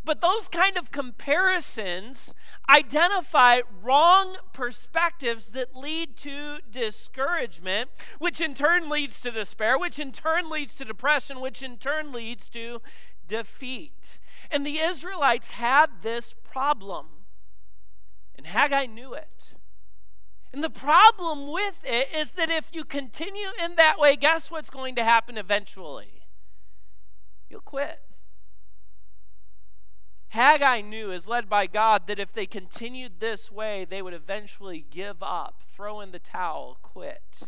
But 0.03 0.21
those 0.21 0.47
kind 0.47 0.77
of 0.77 0.91
comparisons 0.91 2.33
identify 2.69 3.61
wrong 3.81 4.37
perspectives 4.53 5.49
that 5.49 5.75
lead 5.75 6.17
to 6.17 6.59
discouragement, 6.69 7.89
which 8.17 8.39
in 8.41 8.53
turn 8.53 8.89
leads 8.89 9.19
to 9.21 9.31
despair, 9.31 9.77
which 9.77 9.99
in 9.99 10.11
turn 10.11 10.49
leads 10.49 10.73
to 10.75 10.85
depression, 10.85 11.41
which 11.41 11.61
in 11.61 11.77
turn 11.77 12.11
leads 12.11 12.49
to 12.49 12.81
defeat. 13.27 14.17
And 14.49 14.65
the 14.65 14.79
Israelites 14.79 15.51
had 15.51 16.01
this 16.01 16.33
problem, 16.43 17.07
and 18.35 18.47
Haggai 18.47 18.85
knew 18.85 19.13
it. 19.13 19.53
And 20.51 20.63
the 20.63 20.69
problem 20.69 21.51
with 21.51 21.75
it 21.83 22.07
is 22.15 22.31
that 22.31 22.49
if 22.49 22.69
you 22.73 22.83
continue 22.83 23.49
in 23.63 23.75
that 23.75 23.99
way, 23.99 24.15
guess 24.15 24.49
what's 24.49 24.71
going 24.71 24.95
to 24.95 25.03
happen 25.03 25.37
eventually? 25.37 26.23
You'll 27.49 27.61
quit. 27.61 28.01
Haggai 30.29 30.81
knew, 30.81 31.11
as 31.11 31.27
led 31.27 31.49
by 31.49 31.65
God, 31.65 32.05
that 32.07 32.19
if 32.19 32.31
they 32.31 32.45
continued 32.45 33.19
this 33.19 33.51
way, 33.51 33.85
they 33.89 34.01
would 34.01 34.13
eventually 34.13 34.85
give 34.89 35.23
up, 35.23 35.63
throw 35.71 36.01
in 36.01 36.11
the 36.11 36.19
towel, 36.19 36.77
quit. 36.83 37.41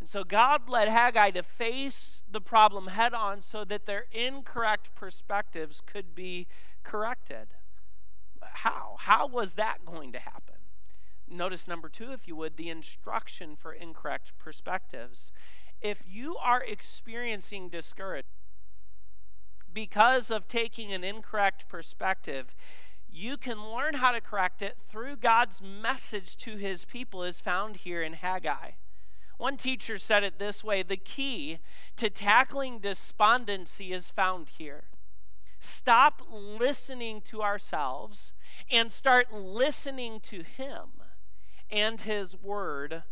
And 0.00 0.08
so 0.08 0.24
God 0.24 0.68
led 0.68 0.88
Haggai 0.88 1.30
to 1.32 1.42
face 1.42 2.24
the 2.30 2.40
problem 2.40 2.88
head 2.88 3.12
on 3.12 3.42
so 3.42 3.64
that 3.64 3.86
their 3.86 4.06
incorrect 4.12 4.94
perspectives 4.94 5.82
could 5.84 6.14
be 6.14 6.46
corrected. 6.84 7.48
How? 8.40 8.96
How 8.98 9.26
was 9.26 9.54
that 9.54 9.84
going 9.84 10.12
to 10.12 10.18
happen? 10.18 10.54
Notice 11.28 11.66
number 11.66 11.88
two, 11.88 12.12
if 12.12 12.28
you 12.28 12.36
would, 12.36 12.56
the 12.56 12.70
instruction 12.70 13.56
for 13.56 13.72
incorrect 13.72 14.32
perspectives. 14.38 15.32
If 15.82 15.98
you 16.06 16.36
are 16.36 16.62
experiencing 16.62 17.68
discouragement, 17.68 18.26
because 19.76 20.30
of 20.30 20.48
taking 20.48 20.90
an 20.90 21.04
incorrect 21.04 21.68
perspective, 21.68 22.54
you 23.12 23.36
can 23.36 23.70
learn 23.70 23.96
how 23.96 24.10
to 24.10 24.22
correct 24.22 24.62
it 24.62 24.78
through 24.88 25.16
God's 25.16 25.60
message 25.60 26.34
to 26.38 26.56
his 26.56 26.86
people, 26.86 27.22
is 27.22 27.42
found 27.42 27.76
here 27.76 28.02
in 28.02 28.14
Haggai. 28.14 28.70
One 29.36 29.58
teacher 29.58 29.98
said 29.98 30.24
it 30.24 30.38
this 30.38 30.64
way 30.64 30.82
the 30.82 30.96
key 30.96 31.58
to 31.96 32.08
tackling 32.08 32.78
despondency 32.78 33.92
is 33.92 34.08
found 34.08 34.48
here. 34.56 34.84
Stop 35.60 36.22
listening 36.30 37.20
to 37.26 37.42
ourselves 37.42 38.32
and 38.70 38.90
start 38.90 39.30
listening 39.30 40.20
to 40.20 40.42
Him 40.42 41.02
and 41.70 42.00
His 42.00 42.34
Word 42.34 43.02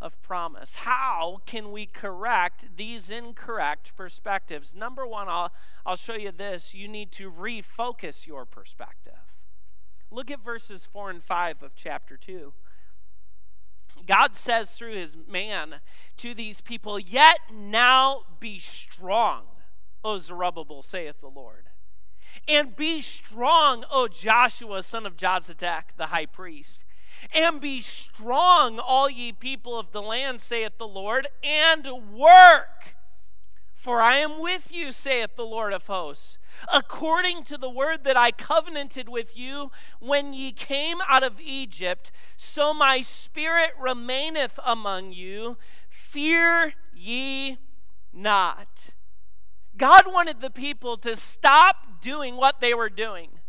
of 0.00 0.20
promise. 0.22 0.76
How 0.76 1.42
can 1.46 1.72
we 1.72 1.86
correct 1.86 2.76
these 2.76 3.10
incorrect 3.10 3.92
perspectives? 3.96 4.74
Number 4.74 5.06
one, 5.06 5.28
I'll, 5.28 5.52
I'll 5.84 5.96
show 5.96 6.14
you 6.14 6.32
this. 6.32 6.74
You 6.74 6.88
need 6.88 7.12
to 7.12 7.30
refocus 7.30 8.26
your 8.26 8.44
perspective. 8.44 9.12
Look 10.10 10.30
at 10.30 10.42
verses 10.42 10.86
4 10.90 11.10
and 11.10 11.22
5 11.22 11.62
of 11.62 11.72
chapter 11.76 12.16
2. 12.16 12.52
God 14.06 14.34
says 14.34 14.70
through 14.72 14.94
his 14.94 15.16
man 15.28 15.76
to 16.16 16.34
these 16.34 16.60
people, 16.60 16.98
Yet 16.98 17.38
now 17.52 18.22
be 18.40 18.58
strong, 18.58 19.42
O 20.02 20.18
Zerubbabel, 20.18 20.82
saith 20.82 21.20
the 21.20 21.28
Lord. 21.28 21.66
And 22.48 22.74
be 22.74 23.02
strong, 23.02 23.84
O 23.90 24.08
Joshua, 24.08 24.82
son 24.82 25.04
of 25.04 25.16
Jozadak, 25.16 25.96
the 25.96 26.06
high 26.06 26.26
priest 26.26 26.84
And 27.34 27.60
be 27.60 27.80
strong, 27.80 28.78
all 28.78 29.10
ye 29.10 29.32
people 29.32 29.78
of 29.78 29.92
the 29.92 30.02
land, 30.02 30.40
saith 30.40 30.78
the 30.78 30.88
Lord, 30.88 31.28
and 31.42 31.86
work. 32.12 32.96
For 33.80 34.02
I 34.02 34.16
am 34.16 34.40
with 34.40 34.70
you, 34.70 34.92
saith 34.92 35.36
the 35.36 35.46
Lord 35.46 35.72
of 35.72 35.86
hosts, 35.86 36.36
according 36.70 37.44
to 37.44 37.56
the 37.56 37.70
word 37.70 38.04
that 38.04 38.16
I 38.16 38.30
covenanted 38.30 39.08
with 39.08 39.38
you 39.38 39.70
when 40.00 40.34
ye 40.34 40.52
came 40.52 40.98
out 41.08 41.22
of 41.22 41.40
Egypt, 41.40 42.12
so 42.36 42.74
my 42.74 43.00
spirit 43.00 43.70
remaineth 43.80 44.60
among 44.66 45.12
you. 45.12 45.56
Fear 45.88 46.74
ye 46.94 47.56
not. 48.12 48.90
God 49.78 50.02
wanted 50.06 50.40
the 50.40 50.50
people 50.50 50.98
to 50.98 51.16
stop 51.16 52.02
doing 52.02 52.36
what 52.36 52.60
they 52.60 52.74
were 52.74 52.90
doing. 52.90 53.39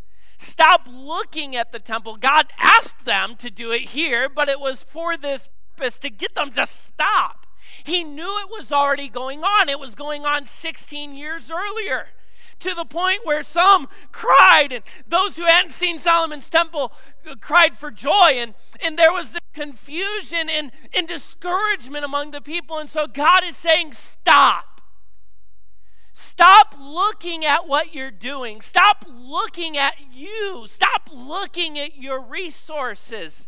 Stop 0.41 0.87
looking 0.91 1.55
at 1.55 1.71
the 1.71 1.77
temple. 1.77 2.15
God 2.15 2.47
asked 2.57 3.05
them 3.05 3.35
to 3.35 3.51
do 3.51 3.71
it 3.71 3.89
here, 3.89 4.27
but 4.27 4.49
it 4.49 4.59
was 4.59 4.81
for 4.81 5.15
this 5.15 5.49
purpose 5.75 5.99
to 5.99 6.09
get 6.09 6.33
them 6.33 6.51
to 6.53 6.65
stop. 6.65 7.45
He 7.83 8.03
knew 8.03 8.39
it 8.39 8.49
was 8.49 8.71
already 8.71 9.07
going 9.07 9.43
on. 9.43 9.69
It 9.69 9.79
was 9.79 9.93
going 9.93 10.25
on 10.25 10.47
16 10.47 11.15
years 11.15 11.51
earlier 11.51 12.07
to 12.59 12.73
the 12.73 12.85
point 12.85 13.19
where 13.23 13.43
some 13.43 13.87
cried, 14.11 14.73
and 14.73 14.83
those 15.07 15.37
who 15.37 15.45
hadn't 15.45 15.73
seen 15.73 15.99
Solomon's 15.99 16.49
temple 16.49 16.91
uh, 17.29 17.35
cried 17.39 17.77
for 17.77 17.91
joy. 17.91 18.31
And, 18.33 18.55
and 18.83 18.97
there 18.97 19.13
was 19.13 19.33
this 19.33 19.41
confusion 19.53 20.49
and, 20.49 20.71
and 20.91 21.07
discouragement 21.07 22.03
among 22.03 22.31
the 22.31 22.41
people. 22.41 22.79
And 22.79 22.89
so 22.89 23.05
God 23.05 23.43
is 23.43 23.57
saying, 23.57 23.93
Stop. 23.93 24.70
Stop 26.21 26.75
looking 26.79 27.43
at 27.43 27.67
what 27.67 27.95
you're 27.95 28.11
doing. 28.11 28.61
Stop 28.61 29.05
looking 29.09 29.75
at 29.75 29.95
you. 30.13 30.65
Stop 30.67 31.09
looking 31.11 31.79
at 31.79 31.97
your 31.97 32.21
resources. 32.21 33.47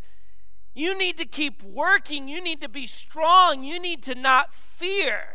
You 0.73 0.97
need 0.97 1.17
to 1.19 1.25
keep 1.25 1.61
working. 1.61 2.27
You 2.27 2.43
need 2.43 2.61
to 2.61 2.69
be 2.69 2.87
strong. 2.87 3.63
You 3.63 3.79
need 3.79 4.01
to 4.03 4.15
not 4.15 4.55
fear. 4.55 5.25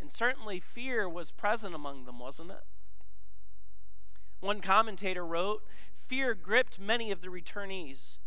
And 0.00 0.12
certainly 0.12 0.60
fear 0.60 1.08
was 1.08 1.32
present 1.32 1.74
among 1.74 2.04
them, 2.04 2.20
wasn't 2.20 2.52
it? 2.52 2.64
One 4.40 4.60
commentator 4.60 5.26
wrote 5.26 5.64
Fear 6.06 6.36
gripped 6.36 6.78
many 6.78 7.10
of 7.10 7.20
the 7.20 7.28
returnees. 7.28 8.18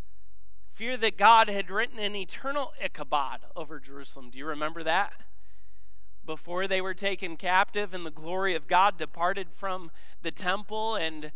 Fear 0.74 0.98
that 0.98 1.18
God 1.18 1.50
had 1.50 1.72
written 1.72 1.98
an 1.98 2.15
eternal 2.15 2.74
Ichabod 2.84 3.39
over 3.56 3.80
Jerusalem. 3.80 4.30
Do 4.32 4.38
you 4.38 4.46
remember 4.46 4.84
that? 4.84 5.13
Before 6.25 6.68
they 6.68 6.82
were 6.82 6.94
taken 6.94 7.36
captive 7.36 7.94
and 7.94 8.06
the 8.06 8.12
glory 8.12 8.56
of 8.56 8.68
God 8.68 8.98
departed 8.98 9.48
from 9.54 9.92
the 10.22 10.32
temple, 10.32 10.96
and 10.96 11.32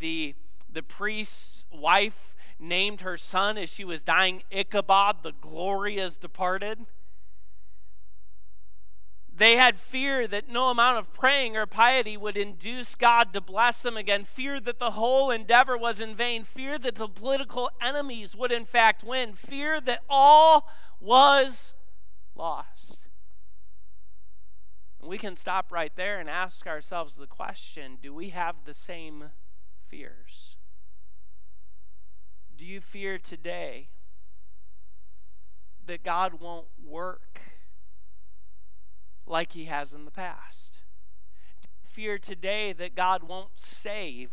the, 0.00 0.34
the 0.72 0.82
priest's 0.82 1.64
wife 1.72 2.34
named 2.58 3.00
her 3.00 3.16
son 3.16 3.58
as 3.58 3.68
she 3.68 3.84
was 3.84 4.02
dying 4.02 4.42
Ichabod, 4.50 5.22
the 5.22 5.32
glory 5.32 5.98
has 5.98 6.16
departed. 6.16 6.86
They 9.38 9.54
had 9.54 9.78
fear 9.78 10.26
that 10.26 10.48
no 10.48 10.68
amount 10.68 10.98
of 10.98 11.12
praying 11.12 11.56
or 11.56 11.64
piety 11.64 12.16
would 12.16 12.36
induce 12.36 12.96
God 12.96 13.32
to 13.32 13.40
bless 13.40 13.82
them 13.82 13.96
again, 13.96 14.24
fear 14.24 14.58
that 14.58 14.80
the 14.80 14.92
whole 14.92 15.30
endeavor 15.30 15.78
was 15.78 16.00
in 16.00 16.16
vain, 16.16 16.42
fear 16.42 16.76
that 16.76 16.96
the 16.96 17.06
political 17.06 17.70
enemies 17.80 18.34
would 18.34 18.50
in 18.50 18.64
fact 18.64 19.04
win, 19.04 19.34
fear 19.34 19.80
that 19.80 20.02
all 20.08 20.68
was 21.00 21.72
lost. 22.34 22.97
We 25.02 25.18
can 25.18 25.36
stop 25.36 25.70
right 25.70 25.92
there 25.94 26.18
and 26.18 26.28
ask 26.28 26.66
ourselves 26.66 27.16
the 27.16 27.26
question 27.26 27.98
do 28.02 28.12
we 28.12 28.30
have 28.30 28.56
the 28.64 28.74
same 28.74 29.30
fears? 29.88 30.56
Do 32.56 32.64
you 32.64 32.80
fear 32.80 33.18
today 33.18 33.88
that 35.86 36.02
God 36.02 36.40
won't 36.40 36.66
work? 36.84 37.40
like 39.28 39.52
he 39.52 39.66
has 39.66 39.92
in 39.92 40.04
the 40.04 40.10
past? 40.10 40.78
Do 41.62 41.68
you 41.82 41.88
fear 41.88 42.18
today 42.18 42.72
that 42.72 42.94
God 42.94 43.22
won't 43.22 43.52
save 43.56 44.30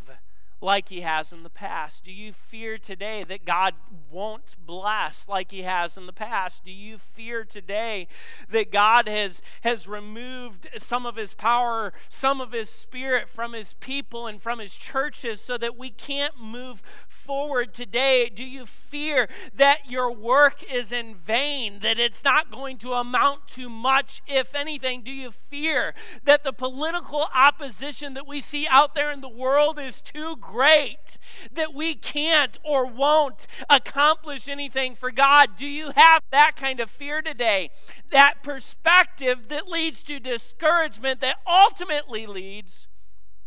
like 0.61 0.89
he 0.89 1.01
has 1.01 1.33
in 1.33 1.43
the 1.43 1.49
past? 1.49 2.03
Do 2.03 2.11
you 2.11 2.33
fear 2.33 2.77
today 2.77 3.23
that 3.23 3.45
God 3.45 3.73
won't 4.11 4.55
bless 4.65 5.27
like 5.27 5.51
he 5.51 5.63
has 5.63 5.97
in 5.97 6.05
the 6.05 6.13
past? 6.13 6.63
Do 6.63 6.71
you 6.71 6.97
fear 6.97 7.43
today 7.43 8.07
that 8.49 8.71
God 8.71 9.07
has, 9.07 9.41
has 9.61 9.87
removed 9.87 10.67
some 10.77 11.05
of 11.05 11.15
his 11.15 11.33
power, 11.33 11.93
some 12.09 12.39
of 12.41 12.51
his 12.51 12.69
spirit 12.69 13.29
from 13.29 13.53
his 13.53 13.73
people 13.75 14.27
and 14.27 14.41
from 14.41 14.59
his 14.59 14.73
churches 14.73 15.41
so 15.41 15.57
that 15.57 15.77
we 15.77 15.89
can't 15.89 16.39
move 16.41 16.81
forward 17.07 17.73
today? 17.73 18.29
Do 18.33 18.43
you 18.43 18.65
fear 18.65 19.27
that 19.53 19.89
your 19.89 20.11
work 20.11 20.63
is 20.71 20.91
in 20.91 21.15
vain, 21.15 21.79
that 21.79 21.99
it's 21.99 22.23
not 22.23 22.51
going 22.51 22.77
to 22.79 22.93
amount 22.93 23.47
to 23.49 23.69
much, 23.69 24.21
if 24.27 24.55
anything? 24.55 25.01
Do 25.03 25.11
you 25.11 25.31
fear 25.31 25.93
that 26.23 26.43
the 26.43 26.53
political 26.53 27.27
opposition 27.35 28.13
that 28.13 28.27
we 28.27 28.41
see 28.41 28.67
out 28.69 28.95
there 28.95 29.11
in 29.11 29.21
the 29.21 29.29
world 29.29 29.79
is 29.79 30.01
too 30.01 30.37
great, 30.51 31.17
that 31.51 31.73
we 31.73 31.95
can't 31.95 32.57
or 32.63 32.85
won't 32.85 33.47
accomplish 33.69 34.47
anything 34.47 34.95
for 34.95 35.11
God? 35.11 35.55
Do 35.57 35.65
you 35.65 35.91
have 35.95 36.21
that 36.31 36.55
kind 36.55 36.79
of 36.79 36.89
fear 36.89 37.21
today? 37.21 37.71
That 38.11 38.43
perspective 38.43 39.49
that 39.49 39.67
leads 39.67 40.03
to 40.03 40.19
discouragement, 40.19 41.21
that 41.21 41.37
ultimately 41.47 42.25
leads 42.25 42.87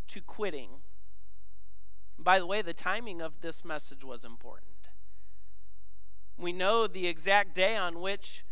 to 0.08 0.20
quitting. 0.20 0.70
By 2.18 2.38
the 2.38 2.46
way, 2.46 2.62
the 2.62 2.74
timing 2.74 3.20
of 3.20 3.40
this 3.40 3.64
message 3.64 4.04
was 4.04 4.24
important. 4.24 4.88
We 6.36 6.52
know 6.52 6.86
the 6.86 7.06
exact 7.06 7.54
day 7.54 7.76
on 7.76 8.00
which 8.00 8.44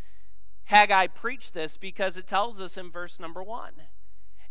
Haggai 0.64 1.06
preached 1.08 1.54
this 1.54 1.76
because 1.76 2.16
it 2.16 2.26
tells 2.26 2.60
us 2.60 2.76
in 2.76 2.90
verse 2.90 3.20
number 3.20 3.42
one. 3.42 3.74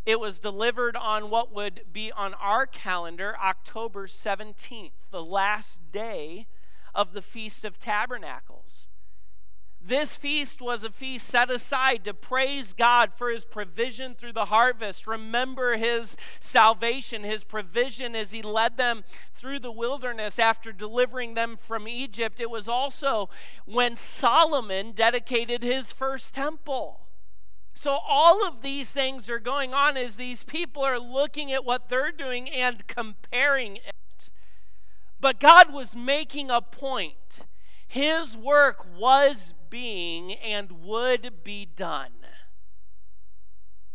It 0.05 0.19
was 0.19 0.37
delivered 0.37 0.95
on 0.95 1.31
what 1.31 1.51
would 1.53 1.81
be 1.91 2.11
on 2.11 2.35
our 2.35 2.67
calendar 2.67 3.35
October 3.43 4.05
17th, 4.05 4.91
the 5.09 5.23
last 5.23 5.91
day 5.91 6.45
of 6.93 7.13
the 7.13 7.23
Feast 7.23 7.65
of 7.65 7.79
Tabernacles. 7.79 8.87
This 9.87 10.17
feast 10.17 10.61
was 10.61 10.83
a 10.83 10.89
feast 10.89 11.27
set 11.27 11.51
aside 11.51 12.05
to 12.05 12.13
praise 12.13 12.73
God 12.73 13.13
for 13.15 13.29
his 13.29 13.45
provision 13.45 14.15
through 14.15 14.33
the 14.33 14.45
harvest. 14.45 15.05
Remember 15.05 15.77
his 15.77 16.17
salvation, 16.39 17.23
his 17.23 17.43
provision 17.43 18.15
as 18.15 18.31
he 18.31 18.41
led 18.41 18.77
them 18.77 19.03
through 19.35 19.59
the 19.59 19.71
wilderness 19.71 20.39
after 20.39 20.71
delivering 20.71 21.35
them 21.35 21.55
from 21.55 21.87
Egypt. 21.87 22.39
It 22.39 22.49
was 22.49 22.67
also 22.67 23.29
when 23.65 23.95
Solomon 23.95 24.91
dedicated 24.91 25.61
his 25.61 25.91
first 25.91 26.33
temple. 26.33 27.04
So, 27.75 27.99
all 28.07 28.47
of 28.47 28.61
these 28.61 28.91
things 28.91 29.29
are 29.29 29.39
going 29.39 29.73
on 29.73 29.97
as 29.97 30.15
these 30.15 30.43
people 30.43 30.81
are 30.81 30.97
looking 30.97 31.51
at 31.51 31.65
what 31.65 31.89
they're 31.89 32.11
doing 32.11 32.49
and 32.49 32.87
comparing 32.87 33.75
it. 33.75 34.29
But 35.19 35.39
God 35.39 35.73
was 35.73 35.95
making 35.95 36.49
a 36.49 36.61
point. 36.61 37.41
His 37.85 38.37
work 38.37 38.85
was 38.97 39.53
being 39.69 40.33
and 40.33 40.83
would 40.83 41.43
be 41.43 41.65
done. 41.65 42.11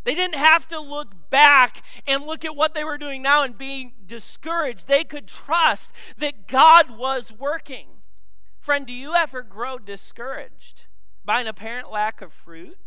They 0.05 0.15
didn't 0.15 0.37
have 0.37 0.67
to 0.69 0.81
look 0.81 1.31
back 1.31 1.83
and 2.07 2.25
look 2.25 2.45
at 2.45 2.57
what 2.57 2.75
they 2.75 2.85
were 2.85 2.99
doing 2.99 3.23
now 3.23 3.43
and 3.43 3.57
being 3.57 3.93
discouraged. 4.07 4.89
They 4.89 5.05
could 5.05 5.27
trust 5.27 5.91
that 6.19 6.47
God 6.47 6.97
was 6.97 7.33
working. 7.33 7.87
Friend, 8.59 8.87
do 8.87 8.93
you 8.93 9.15
ever 9.15 9.43
grow 9.43 9.79
discouraged 9.79 10.85
by 11.25 11.41
an 11.41 11.47
apparent 11.47 11.91
lack 11.91 12.23
of 12.23 12.33
fruit? 12.33 12.79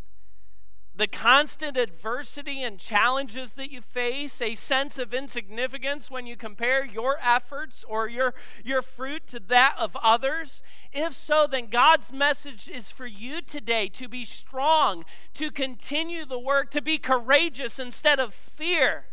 The 0.96 1.08
constant 1.08 1.76
adversity 1.76 2.62
and 2.62 2.78
challenges 2.78 3.56
that 3.56 3.72
you 3.72 3.82
face, 3.82 4.42
a 4.42 4.54
sense 4.54 5.00
of 5.00 5.14
insignificance 5.14 6.12
when 6.12 6.28
you 6.28 6.36
compare 6.36 6.86
your 6.86 7.18
efforts 7.24 7.84
or 7.88 8.08
your, 8.08 8.34
your 8.64 8.82
fruit 8.82 9.26
to 9.28 9.40
that 9.40 9.76
of 9.80 9.96
others? 9.96 10.62
If 10.92 11.14
so, 11.14 11.48
then 11.50 11.68
God's 11.68 12.12
message 12.12 12.70
is 12.70 12.92
for 12.92 13.08
you 13.08 13.42
today 13.42 13.88
to 13.90 14.08
be 14.08 14.24
strong, 14.24 15.04
to 15.34 15.50
continue 15.50 16.26
the 16.26 16.40
work, 16.40 16.70
to 16.72 16.82
be 16.82 17.00
courageous 17.00 17.80
instead 17.80 18.20
of 18.20 18.34
fear. 18.34 19.06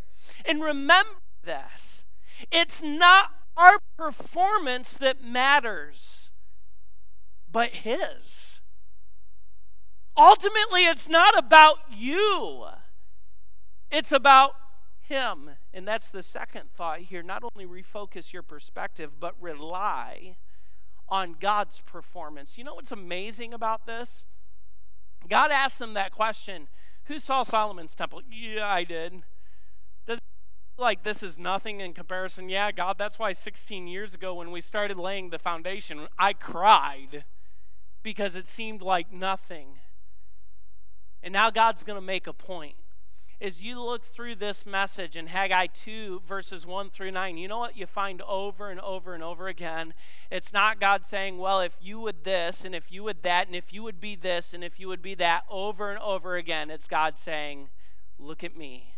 And 0.44 0.62
remember 0.62 1.20
this 1.42 2.04
it's 2.50 2.82
not 2.82 3.30
our 3.56 3.78
performance 3.96 4.92
that 4.94 5.22
matters, 5.22 6.30
but 7.50 7.70
His. 7.70 8.59
Ultimately, 10.20 10.84
it's 10.84 11.08
not 11.08 11.36
about 11.38 11.78
you, 11.90 12.66
it's 13.90 14.12
about 14.12 14.52
Him. 15.00 15.50
And 15.72 15.88
that's 15.88 16.10
the 16.10 16.22
second 16.22 16.70
thought 16.74 17.00
here. 17.00 17.22
Not 17.22 17.42
only 17.42 17.64
refocus 17.64 18.32
your 18.32 18.42
perspective, 18.42 19.12
but 19.18 19.34
rely 19.40 20.36
on 21.08 21.36
God's 21.40 21.80
performance. 21.80 22.58
You 22.58 22.64
know 22.64 22.74
what's 22.74 22.92
amazing 22.92 23.54
about 23.54 23.86
this? 23.86 24.26
God 25.28 25.50
asked 25.50 25.78
them 25.78 25.94
that 25.94 26.12
question 26.12 26.68
Who 27.04 27.18
saw 27.18 27.42
Solomon's 27.42 27.94
temple? 27.94 28.20
Yeah, 28.30 28.66
I 28.66 28.84
did. 28.84 29.22
Does 30.06 30.18
like 30.76 31.02
this 31.02 31.22
is 31.22 31.38
nothing 31.38 31.80
in 31.80 31.94
comparison. 31.94 32.50
Yeah, 32.50 32.72
God, 32.72 32.96
that's 32.98 33.18
why 33.18 33.32
16 33.32 33.86
years 33.86 34.14
ago 34.14 34.34
when 34.34 34.50
we 34.50 34.60
started 34.60 34.98
laying 34.98 35.30
the 35.30 35.38
foundation, 35.38 36.08
I 36.18 36.34
cried 36.34 37.24
because 38.02 38.36
it 38.36 38.46
seemed 38.46 38.82
like 38.82 39.10
nothing. 39.10 39.78
And 41.22 41.32
now 41.32 41.50
God's 41.50 41.84
going 41.84 41.96
to 41.96 42.06
make 42.06 42.26
a 42.26 42.32
point. 42.32 42.74
As 43.42 43.62
you 43.62 43.80
look 43.80 44.04
through 44.04 44.34
this 44.34 44.66
message 44.66 45.16
in 45.16 45.28
Haggai 45.28 45.68
2, 45.68 46.22
verses 46.28 46.66
1 46.66 46.90
through 46.90 47.12
9, 47.12 47.38
you 47.38 47.48
know 47.48 47.58
what 47.58 47.74
you 47.74 47.86
find 47.86 48.20
over 48.22 48.68
and 48.68 48.78
over 48.80 49.14
and 49.14 49.22
over 49.22 49.48
again? 49.48 49.94
It's 50.30 50.52
not 50.52 50.78
God 50.78 51.06
saying, 51.06 51.38
well, 51.38 51.60
if 51.60 51.72
you 51.80 52.00
would 52.00 52.24
this, 52.24 52.66
and 52.66 52.74
if 52.74 52.92
you 52.92 53.02
would 53.02 53.22
that, 53.22 53.46
and 53.46 53.56
if 53.56 53.72
you 53.72 53.82
would 53.82 53.98
be 53.98 54.14
this, 54.14 54.52
and 54.52 54.62
if 54.62 54.78
you 54.78 54.88
would 54.88 55.00
be 55.00 55.14
that, 55.14 55.44
over 55.50 55.90
and 55.90 55.98
over 56.00 56.36
again. 56.36 56.70
It's 56.70 56.86
God 56.86 57.16
saying, 57.16 57.70
look 58.18 58.44
at 58.44 58.58
me. 58.58 58.94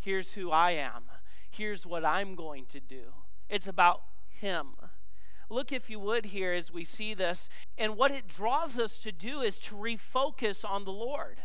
Here's 0.00 0.32
who 0.32 0.50
I 0.50 0.72
am. 0.72 1.04
Here's 1.48 1.86
what 1.86 2.04
I'm 2.04 2.34
going 2.34 2.66
to 2.66 2.80
do. 2.80 3.12
It's 3.48 3.68
about 3.68 4.02
Him. 4.28 4.77
Look, 5.50 5.72
if 5.72 5.88
you 5.88 5.98
would, 6.00 6.26
here 6.26 6.52
as 6.52 6.72
we 6.72 6.84
see 6.84 7.14
this. 7.14 7.48
And 7.76 7.96
what 7.96 8.10
it 8.10 8.28
draws 8.28 8.78
us 8.78 8.98
to 9.00 9.12
do 9.12 9.40
is 9.40 9.58
to 9.60 9.74
refocus 9.74 10.68
on 10.68 10.84
the 10.84 10.92
Lord. 10.92 11.38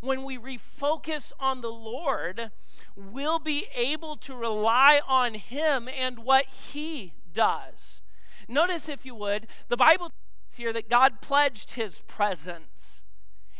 When 0.00 0.24
we 0.24 0.36
refocus 0.36 1.32
on 1.40 1.60
the 1.60 1.72
Lord, 1.72 2.50
we'll 2.94 3.38
be 3.38 3.66
able 3.74 4.16
to 4.18 4.34
rely 4.34 5.00
on 5.06 5.34
Him 5.34 5.88
and 5.88 6.20
what 6.20 6.46
He 6.72 7.14
does. 7.32 8.02
Notice, 8.48 8.88
if 8.88 9.06
you 9.06 9.14
would, 9.14 9.46
the 9.68 9.76
Bible 9.76 10.10
says 10.48 10.56
here 10.56 10.72
that 10.72 10.90
God 10.90 11.20
pledged 11.20 11.72
His 11.72 12.02
presence. 12.06 13.02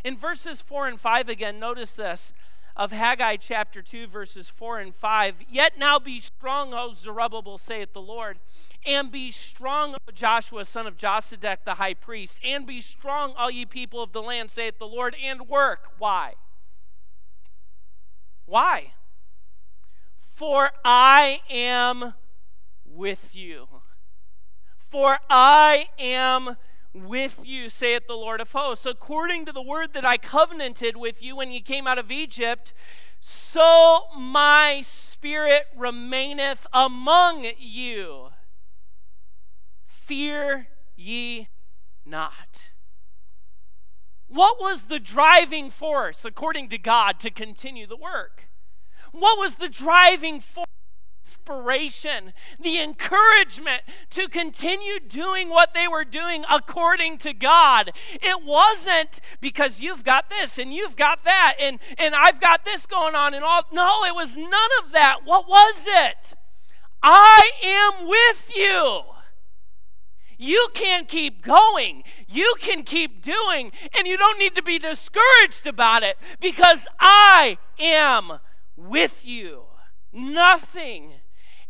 In 0.05 0.17
verses 0.17 0.63
4 0.63 0.89
and 0.89 1.01
5 1.01 1.29
again, 1.29 1.59
notice 1.59 1.93
this 1.93 2.33
of 2.77 2.93
Haggai 2.93 3.37
chapter 3.37 3.81
2, 3.81 4.07
verses 4.07 4.51
4 4.51 4.81
and 4.81 4.95
5. 4.95 5.37
Yet 5.51 5.79
now 5.79 5.99
be 5.99 6.21
strong, 6.21 6.75
O 6.75 6.93
Zerubbabel, 6.93 7.57
saith 7.57 7.95
the 7.95 8.03
Lord, 8.03 8.39
and 8.85 9.11
be 9.11 9.33
strong, 9.33 9.95
O 9.95 10.13
Joshua, 10.13 10.65
son 10.65 10.87
of 10.87 10.99
Josedech, 10.99 11.65
the 11.65 11.75
high 11.75 11.95
priest, 11.95 12.39
and 12.45 12.67
be 12.67 12.83
strong, 12.83 13.33
all 13.37 13.51
ye 13.51 13.65
people 13.65 14.03
of 14.03 14.13
the 14.13 14.23
land, 14.23 14.51
saith 14.51 14.79
the 14.79 14.87
Lord, 14.87 15.17
and 15.23 15.49
work. 15.49 15.93
Why? 15.99 16.35
Why? 18.45 18.93
For 20.21 20.71
I 20.85 21.41
am 21.49 22.13
with 22.85 23.35
you. 23.35 23.67
For 24.77 25.19
I 25.31 25.89
am 25.99 26.57
with 27.05 27.41
you, 27.45 27.69
saith 27.69 28.07
the 28.07 28.15
Lord 28.15 28.41
of 28.41 28.53
hosts. 28.53 28.87
According 28.87 29.47
to 29.47 29.53
the 29.53 29.63
word 29.63 29.93
that 29.93 30.05
I 30.05 30.17
covenanted 30.17 30.97
with 30.97 31.23
you 31.23 31.37
when 31.37 31.51
you 31.51 31.63
came 31.63 31.87
out 31.87 31.99
of 31.99 32.11
Egypt, 32.11 32.73
so 33.21 34.05
my 34.17 34.83
spirit 34.83 35.65
remaineth 35.77 36.67
among 36.73 37.51
you. 37.59 38.29
Fear 39.87 40.69
ye 40.95 41.49
not. 42.05 42.73
What 44.29 44.61
was 44.61 44.85
the 44.85 44.99
driving 44.99 45.71
force, 45.71 46.25
according 46.25 46.69
to 46.71 46.79
God, 46.79 47.21
to 47.21 47.31
continue 47.31 47.87
the 47.87 47.97
work? 47.97 48.49
What 49.13 49.39
was 49.39 49.57
the 49.57 49.69
driving 49.69 50.41
force? 50.41 50.67
Inspiration, 51.27 52.33
the 52.61 52.81
encouragement 52.81 53.83
to 54.11 54.29
continue 54.29 55.01
doing 55.01 55.49
what 55.49 55.75
they 55.75 55.89
were 55.89 56.05
doing 56.05 56.45
according 56.51 57.19
to 57.19 57.33
God. 57.33 57.91
It 58.15 58.45
wasn't 58.45 59.21
because 59.41 59.81
you've 59.81 60.05
got 60.05 60.31
this 60.31 60.57
and 60.57 60.73
you've 60.73 60.97
got 60.97 61.25
that 61.25 61.57
and, 61.61 61.81
and 61.99 62.15
I've 62.15 62.41
got 62.41 62.65
this 62.65 62.87
going 62.87 63.15
on 63.15 63.35
and 63.35 63.45
all. 63.45 63.63
No, 63.73 64.05
it 64.05 64.15
was 64.15 64.37
none 64.37 64.71
of 64.85 64.93
that. 64.93 65.21
What 65.25 65.49
was 65.49 65.87
it? 65.89 66.35
I 67.03 67.51
am 67.63 68.07
with 68.07 68.51
you. 68.55 69.03
You 70.39 70.69
can 70.75 71.07
keep 71.07 71.43
going. 71.43 72.05
You 72.29 72.55
can 72.61 72.83
keep 72.83 73.25
doing, 73.25 73.73
and 73.97 74.07
you 74.07 74.19
don't 74.19 74.39
need 74.39 74.55
to 74.57 74.63
be 74.63 74.79
discouraged 74.79 75.67
about 75.67 76.03
it 76.03 76.19
because 76.41 76.87
I 77.01 77.57
am 77.79 78.41
with 78.77 79.25
you. 79.25 79.65
Nothing, 80.17 81.13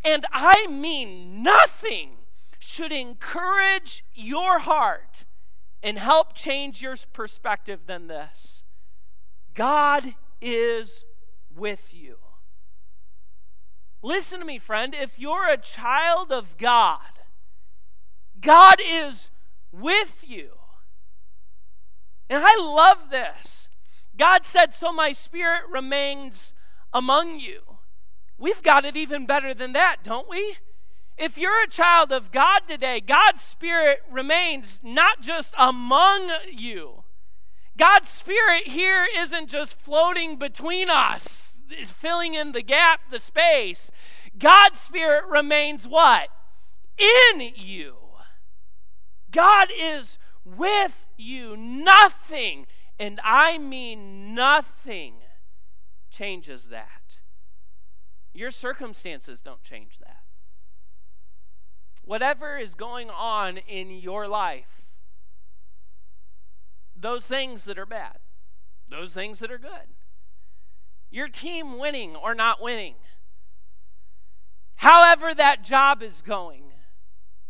and 0.04 0.24
I 0.32 0.68
mean 0.68 1.42
nothing, 1.42 2.10
should 2.60 2.92
encourage 2.92 4.04
your 4.14 4.60
heart 4.60 5.24
and 5.82 5.98
help 5.98 6.32
change 6.32 6.80
your 6.80 6.94
perspective 7.12 7.80
than 7.88 8.06
this 8.06 8.62
God 9.52 10.14
is 10.40 11.04
with 11.56 11.92
you. 11.92 12.18
Listen 14.00 14.38
to 14.38 14.46
me, 14.46 14.60
friend. 14.60 14.94
If 14.94 15.18
you're 15.18 15.48
a 15.48 15.56
child 15.56 16.30
of 16.30 16.56
God, 16.56 17.00
God 18.40 18.76
is 18.80 19.28
with 19.72 20.22
you. 20.24 20.50
And 22.30 22.44
I 22.46 22.56
love 22.60 23.10
this. 23.10 23.70
God 24.16 24.44
said, 24.44 24.72
So 24.72 24.92
my 24.92 25.10
spirit 25.10 25.62
remains 25.68 26.54
among 26.92 27.40
you. 27.40 27.75
We've 28.38 28.62
got 28.62 28.84
it 28.84 28.96
even 28.96 29.26
better 29.26 29.54
than 29.54 29.72
that, 29.72 29.98
don't 30.02 30.28
we? 30.28 30.58
If 31.16 31.38
you're 31.38 31.62
a 31.62 31.68
child 31.68 32.12
of 32.12 32.30
God 32.30 32.60
today, 32.68 33.00
God's 33.00 33.40
Spirit 33.40 34.00
remains 34.10 34.80
not 34.82 35.22
just 35.22 35.54
among 35.56 36.30
you. 36.52 37.04
God's 37.78 38.08
Spirit 38.08 38.68
here 38.68 39.06
isn't 39.16 39.48
just 39.48 39.78
floating 39.78 40.38
between 40.38 40.90
us, 40.90 41.60
is 41.70 41.90
filling 41.90 42.34
in 42.34 42.52
the 42.52 42.62
gap, 42.62 43.00
the 43.10 43.18
space. 43.18 43.90
God's 44.38 44.78
Spirit 44.78 45.24
remains 45.26 45.88
what? 45.88 46.28
In 46.98 47.52
you. 47.54 47.96
God 49.30 49.68
is 49.78 50.18
with 50.44 51.06
you. 51.16 51.56
Nothing, 51.56 52.66
and 52.98 53.20
I 53.24 53.56
mean 53.58 54.34
nothing, 54.34 55.14
changes 56.10 56.68
that. 56.68 57.05
Your 58.36 58.50
circumstances 58.50 59.40
don't 59.40 59.62
change 59.62 59.98
that. 60.00 60.20
Whatever 62.04 62.58
is 62.58 62.74
going 62.74 63.08
on 63.08 63.56
in 63.56 63.90
your 63.90 64.28
life, 64.28 64.82
those 66.94 67.26
things 67.26 67.64
that 67.64 67.78
are 67.78 67.86
bad, 67.86 68.18
those 68.90 69.14
things 69.14 69.38
that 69.38 69.50
are 69.50 69.58
good, 69.58 69.88
your 71.10 71.28
team 71.28 71.78
winning 71.78 72.14
or 72.14 72.34
not 72.34 72.60
winning, 72.60 72.96
however 74.76 75.34
that 75.34 75.64
job 75.64 76.02
is 76.02 76.20
going, 76.20 76.64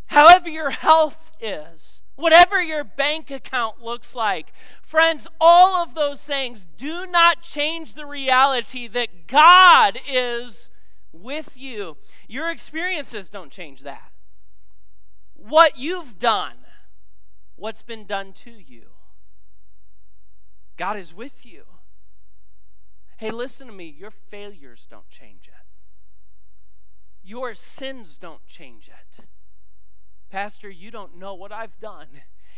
however 0.06 0.48
your 0.48 0.70
health 0.70 1.32
is, 1.40 2.00
whatever 2.14 2.62
your 2.62 2.84
bank 2.84 3.28
account 3.28 3.82
looks 3.82 4.14
like. 4.14 4.52
Friends, 4.82 5.26
all 5.40 5.82
of 5.82 5.96
those 5.96 6.22
things 6.22 6.64
do 6.76 7.06
not 7.08 7.42
change 7.42 7.94
the 7.94 8.06
reality 8.06 8.86
that 8.86 9.26
God 9.26 9.98
is 10.08 10.65
with 11.22 11.56
you. 11.56 11.96
Your 12.28 12.50
experiences 12.50 13.28
don't 13.28 13.50
change 13.50 13.82
that. 13.82 14.12
What 15.34 15.76
you've 15.76 16.18
done, 16.18 16.56
what's 17.56 17.82
been 17.82 18.06
done 18.06 18.32
to 18.44 18.50
you, 18.50 18.86
God 20.76 20.96
is 20.96 21.14
with 21.14 21.46
you. 21.46 21.64
Hey, 23.18 23.30
listen 23.30 23.66
to 23.66 23.72
me. 23.72 23.86
Your 23.86 24.10
failures 24.10 24.86
don't 24.90 25.08
change 25.08 25.48
it. 25.48 25.66
Your 27.22 27.54
sins 27.54 28.18
don't 28.18 28.46
change 28.46 28.88
it. 28.88 29.24
Pastor, 30.30 30.68
you 30.68 30.90
don't 30.90 31.16
know 31.16 31.34
what 31.34 31.50
I've 31.50 31.78
done. 31.80 32.08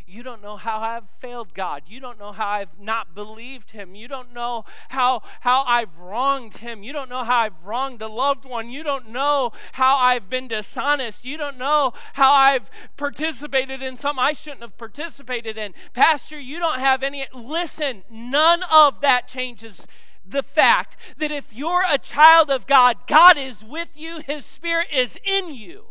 You 0.09 0.23
don't 0.23 0.43
know 0.43 0.57
how 0.57 0.79
I've 0.79 1.09
failed 1.21 1.53
God. 1.53 1.83
You 1.87 2.01
don't 2.01 2.19
know 2.19 2.33
how 2.33 2.49
I've 2.49 2.81
not 2.81 3.15
believed 3.15 3.73
Him. 3.73 3.95
You 3.95 4.09
don't 4.09 4.33
know 4.33 4.65
how, 4.89 5.23
how 5.41 5.65
I've 5.67 5.97
wronged 5.99 6.59
Him. 6.59 6.83
You 6.83 6.93
don't 6.93 7.11
know 7.11 7.25
how 7.25 7.41
I've 7.41 7.65
wronged 7.65 8.01
a 8.01 8.09
loved 8.09 8.45
one. 8.47 8.71
You 8.71 8.83
don't 8.83 9.11
know 9.11 9.53
how 9.73 9.97
I've 9.97 10.31
been 10.31 10.49
dishonest. 10.49 11.25
You 11.27 11.37
don't 11.37 11.59
know 11.59 11.93
how 12.15 12.33
I've 12.33 12.71
participated 12.97 13.83
in 13.83 13.97
something 13.97 14.25
I 14.25 14.33
shouldn't 14.33 14.63
have 14.63 14.79
participated 14.79 15.59
in. 15.59 15.75
Pastor, 15.93 16.41
you 16.41 16.59
don't 16.59 16.81
have 16.81 17.03
any. 17.03 17.27
Listen, 17.35 18.03
none 18.11 18.63
of 18.73 19.03
that 19.03 19.29
changes 19.29 19.87
the 20.27 20.43
fact 20.43 20.97
that 21.19 21.31
if 21.31 21.53
you're 21.53 21.85
a 21.89 21.99
child 21.99 22.51
of 22.51 22.67
God, 22.67 22.97
God 23.07 23.37
is 23.37 23.65
with 23.65 23.91
you, 23.95 24.21
His 24.27 24.47
Spirit 24.47 24.89
is 24.93 25.19
in 25.25 25.55
you. 25.55 25.85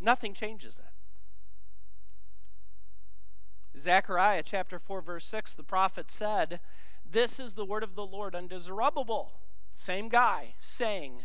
Nothing 0.00 0.34
changes 0.34 0.76
that. 0.76 0.85
Zechariah 3.78 4.42
chapter 4.44 4.78
4, 4.78 5.02
verse 5.02 5.26
6, 5.26 5.54
the 5.54 5.62
prophet 5.62 6.08
said, 6.10 6.60
This 7.08 7.38
is 7.38 7.54
the 7.54 7.64
word 7.64 7.82
of 7.82 7.94
the 7.94 8.06
Lord 8.06 8.34
unto 8.34 8.58
Zerubbabel, 8.58 9.32
same 9.72 10.08
guy, 10.08 10.54
saying, 10.60 11.22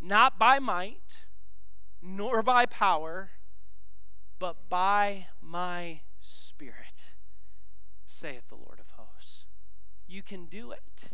Not 0.00 0.38
by 0.38 0.58
might, 0.58 1.26
nor 2.00 2.42
by 2.42 2.66
power, 2.66 3.30
but 4.38 4.68
by 4.68 5.26
my 5.40 6.00
spirit, 6.20 7.12
saith 8.06 8.48
the 8.48 8.54
Lord 8.56 8.78
of 8.78 8.90
hosts. 8.92 9.46
You 10.06 10.22
can 10.22 10.46
do 10.46 10.70
it. 10.70 11.08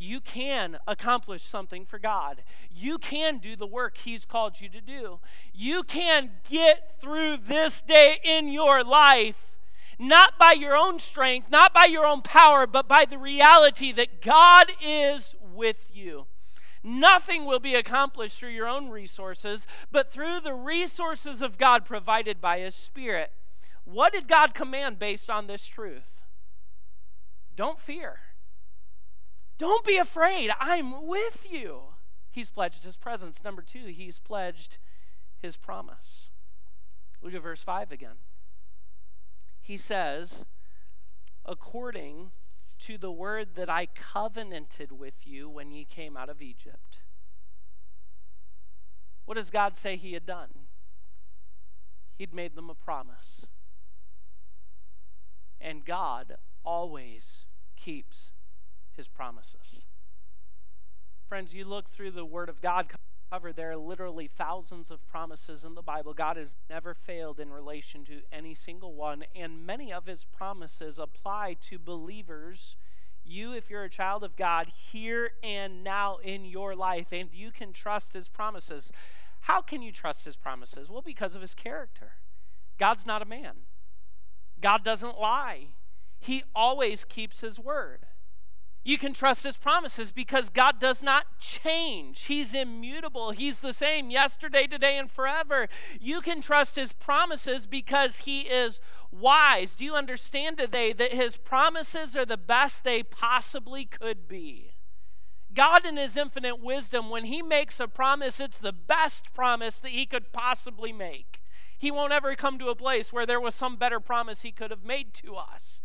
you 0.00 0.20
can 0.20 0.78
accomplish 0.86 1.44
something 1.44 1.84
for 1.84 1.98
God. 1.98 2.44
You 2.70 2.98
can 2.98 3.38
do 3.38 3.56
the 3.56 3.66
work 3.66 3.98
He's 3.98 4.24
called 4.24 4.60
you 4.60 4.68
to 4.68 4.80
do. 4.80 5.18
You 5.52 5.82
can 5.82 6.30
get 6.48 7.00
through 7.00 7.38
this 7.38 7.82
day 7.82 8.18
in 8.22 8.48
your 8.48 8.84
life, 8.84 9.47
not 9.98 10.38
by 10.38 10.52
your 10.52 10.76
own 10.76 10.98
strength, 10.98 11.50
not 11.50 11.74
by 11.74 11.86
your 11.86 12.06
own 12.06 12.22
power, 12.22 12.66
but 12.66 12.86
by 12.86 13.04
the 13.04 13.18
reality 13.18 13.92
that 13.92 14.22
God 14.22 14.72
is 14.80 15.34
with 15.42 15.90
you. 15.92 16.26
Nothing 16.82 17.44
will 17.44 17.58
be 17.58 17.74
accomplished 17.74 18.38
through 18.38 18.50
your 18.50 18.68
own 18.68 18.88
resources, 18.88 19.66
but 19.90 20.12
through 20.12 20.40
the 20.40 20.54
resources 20.54 21.42
of 21.42 21.58
God 21.58 21.84
provided 21.84 22.40
by 22.40 22.60
His 22.60 22.74
Spirit. 22.74 23.32
What 23.84 24.12
did 24.12 24.28
God 24.28 24.54
command 24.54 24.98
based 24.98 25.28
on 25.28 25.46
this 25.46 25.66
truth? 25.66 26.22
Don't 27.56 27.80
fear. 27.80 28.20
Don't 29.58 29.84
be 29.84 29.96
afraid. 29.96 30.52
I'm 30.60 31.06
with 31.06 31.48
you. 31.50 31.80
He's 32.30 32.50
pledged 32.50 32.84
his 32.84 32.96
presence. 32.96 33.42
Number 33.42 33.62
two, 33.62 33.86
he's 33.86 34.20
pledged 34.20 34.78
his 35.40 35.56
promise. 35.56 36.30
Look 37.20 37.34
at 37.34 37.42
verse 37.42 37.64
5 37.64 37.90
again. 37.90 38.14
He 39.68 39.76
says, 39.76 40.46
according 41.44 42.30
to 42.78 42.96
the 42.96 43.12
word 43.12 43.48
that 43.54 43.68
I 43.68 43.84
covenanted 43.84 44.92
with 44.92 45.26
you 45.26 45.50
when 45.50 45.70
ye 45.70 45.84
came 45.84 46.16
out 46.16 46.30
of 46.30 46.40
Egypt. 46.40 47.00
What 49.26 49.34
does 49.34 49.50
God 49.50 49.76
say 49.76 49.96
he 49.96 50.14
had 50.14 50.24
done? 50.24 50.48
He'd 52.16 52.32
made 52.32 52.54
them 52.54 52.70
a 52.70 52.74
promise. 52.74 53.48
And 55.60 55.84
God 55.84 56.38
always 56.64 57.44
keeps 57.76 58.32
his 58.96 59.06
promises. 59.06 59.84
Friends, 61.28 61.52
you 61.52 61.66
look 61.66 61.90
through 61.90 62.12
the 62.12 62.24
Word 62.24 62.48
of 62.48 62.62
God 62.62 62.88
cover, 63.30 63.52
there 63.52 63.70
are 63.72 63.76
literally 63.76 64.26
thousands 64.26 64.90
of 64.90 65.06
promises 65.06 65.64
in 65.64 65.74
the 65.74 65.82
Bible. 65.82 66.14
God 66.14 66.36
has 66.36 66.56
never 66.68 66.94
failed 66.94 67.38
in 67.38 67.50
relation 67.50 68.04
to 68.06 68.22
any 68.32 68.54
single 68.54 68.94
one, 68.94 69.24
and 69.34 69.66
many 69.66 69.92
of 69.92 70.06
his 70.06 70.24
promises 70.24 70.98
apply 70.98 71.56
to 71.68 71.78
believers. 71.78 72.76
You, 73.24 73.52
if 73.52 73.68
you're 73.68 73.84
a 73.84 73.90
child 73.90 74.24
of 74.24 74.36
God, 74.36 74.72
here 74.90 75.32
and 75.42 75.84
now 75.84 76.18
in 76.22 76.44
your 76.44 76.74
life, 76.74 77.08
and 77.12 77.28
you 77.32 77.50
can 77.50 77.72
trust 77.72 78.14
his 78.14 78.28
promises. 78.28 78.90
How 79.40 79.60
can 79.60 79.82
you 79.82 79.92
trust 79.92 80.24
his 80.24 80.36
promises? 80.36 80.88
Well, 80.88 81.02
because 81.02 81.34
of 81.34 81.42
his 81.42 81.54
character. 81.54 82.12
God's 82.78 83.06
not 83.06 83.22
a 83.22 83.26
man, 83.26 83.56
God 84.60 84.84
doesn't 84.84 85.18
lie, 85.18 85.68
he 86.20 86.44
always 86.54 87.04
keeps 87.04 87.40
his 87.40 87.58
word. 87.58 88.06
You 88.88 88.96
can 88.96 89.12
trust 89.12 89.44
his 89.44 89.58
promises 89.58 90.10
because 90.10 90.48
God 90.48 90.80
does 90.80 91.02
not 91.02 91.26
change. 91.38 92.24
He's 92.24 92.54
immutable. 92.54 93.32
He's 93.32 93.60
the 93.60 93.74
same 93.74 94.08
yesterday, 94.08 94.66
today, 94.66 94.96
and 94.96 95.10
forever. 95.10 95.68
You 96.00 96.22
can 96.22 96.40
trust 96.40 96.76
his 96.76 96.94
promises 96.94 97.66
because 97.66 98.20
he 98.20 98.48
is 98.48 98.80
wise. 99.12 99.76
Do 99.76 99.84
you 99.84 99.94
understand 99.94 100.56
today 100.56 100.94
that 100.94 101.12
his 101.12 101.36
promises 101.36 102.16
are 102.16 102.24
the 102.24 102.38
best 102.38 102.82
they 102.82 103.02
possibly 103.02 103.84
could 103.84 104.26
be? 104.26 104.70
God, 105.52 105.84
in 105.84 105.98
his 105.98 106.16
infinite 106.16 106.58
wisdom, 106.58 107.10
when 107.10 107.26
he 107.26 107.42
makes 107.42 107.78
a 107.80 107.88
promise, 107.88 108.40
it's 108.40 108.56
the 108.56 108.72
best 108.72 109.34
promise 109.34 109.80
that 109.80 109.90
he 109.90 110.06
could 110.06 110.32
possibly 110.32 110.94
make. 110.94 111.42
He 111.78 111.90
won't 111.90 112.14
ever 112.14 112.34
come 112.34 112.58
to 112.58 112.70
a 112.70 112.74
place 112.74 113.12
where 113.12 113.26
there 113.26 113.38
was 113.38 113.54
some 113.54 113.76
better 113.76 114.00
promise 114.00 114.40
he 114.40 114.50
could 114.50 114.70
have 114.70 114.82
made 114.82 115.12
to 115.12 115.36
us. 115.36 115.82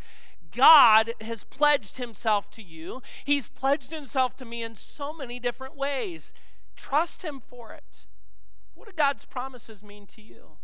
God 0.56 1.14
has 1.22 1.44
pledged 1.44 1.98
himself 1.98 2.50
to 2.52 2.62
you. 2.62 3.02
He's 3.26 3.48
pledged 3.48 3.92
himself 3.92 4.36
to 4.38 4.46
me 4.46 4.64
in 4.64 4.76
so 4.76 5.14
many 5.14 5.40
different 5.40 5.76
ways. 5.76 6.34
Trust 6.76 7.24
him 7.24 7.40
for 7.40 7.74
it. 7.74 8.06
What 8.74 8.88
do 8.88 8.94
God's 8.96 9.26
promises 9.26 9.84
mean 9.84 10.08
to 10.08 10.22
you? 10.22 10.58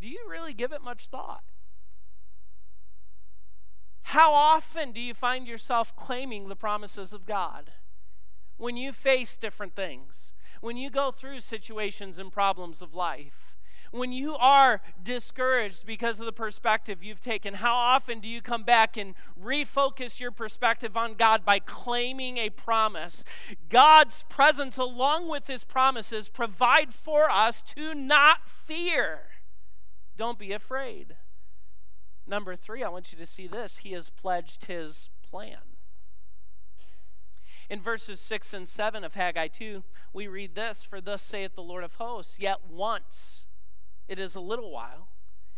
Do 0.00 0.08
you 0.08 0.26
really 0.28 0.52
give 0.52 0.72
it 0.72 0.82
much 0.82 1.06
thought? 1.06 1.44
How 4.02 4.32
often 4.32 4.92
do 4.92 5.00
you 5.00 5.14
find 5.14 5.48
yourself 5.48 5.94
claiming 5.96 6.48
the 6.48 6.56
promises 6.56 7.12
of 7.12 7.26
God? 7.26 7.72
When 8.56 8.76
you 8.76 8.92
face 8.92 9.36
different 9.36 9.74
things, 9.74 10.32
when 10.60 10.76
you 10.76 10.90
go 10.90 11.10
through 11.10 11.40
situations 11.40 12.18
and 12.18 12.30
problems 12.30 12.80
of 12.80 12.94
life, 12.94 13.55
when 13.98 14.12
you 14.12 14.34
are 14.36 14.80
discouraged 15.02 15.86
because 15.86 16.20
of 16.20 16.26
the 16.26 16.32
perspective 16.32 17.02
you've 17.02 17.20
taken, 17.20 17.54
how 17.54 17.74
often 17.74 18.20
do 18.20 18.28
you 18.28 18.40
come 18.40 18.62
back 18.62 18.96
and 18.96 19.14
refocus 19.42 20.20
your 20.20 20.30
perspective 20.30 20.96
on 20.96 21.14
God 21.14 21.44
by 21.44 21.58
claiming 21.58 22.38
a 22.38 22.50
promise? 22.50 23.24
God's 23.68 24.24
presence, 24.28 24.76
along 24.76 25.28
with 25.28 25.46
his 25.46 25.64
promises, 25.64 26.28
provide 26.28 26.94
for 26.94 27.30
us 27.30 27.62
to 27.74 27.94
not 27.94 28.48
fear. 28.48 29.20
Don't 30.16 30.38
be 30.38 30.52
afraid. 30.52 31.16
Number 32.26 32.56
three, 32.56 32.82
I 32.82 32.88
want 32.88 33.12
you 33.12 33.18
to 33.18 33.26
see 33.26 33.46
this. 33.46 33.78
He 33.78 33.92
has 33.92 34.10
pledged 34.10 34.66
his 34.66 35.10
plan. 35.22 35.58
In 37.68 37.80
verses 37.80 38.20
6 38.20 38.54
and 38.54 38.68
7 38.68 39.04
of 39.04 39.14
Haggai 39.14 39.48
2, 39.48 39.82
we 40.12 40.28
read 40.28 40.54
this 40.54 40.84
For 40.84 41.00
thus 41.00 41.22
saith 41.22 41.54
the 41.54 41.62
Lord 41.62 41.84
of 41.84 41.94
hosts, 41.96 42.38
yet 42.38 42.58
once 42.70 43.46
it 44.08 44.18
is 44.18 44.34
a 44.34 44.40
little 44.40 44.70
while, 44.70 45.08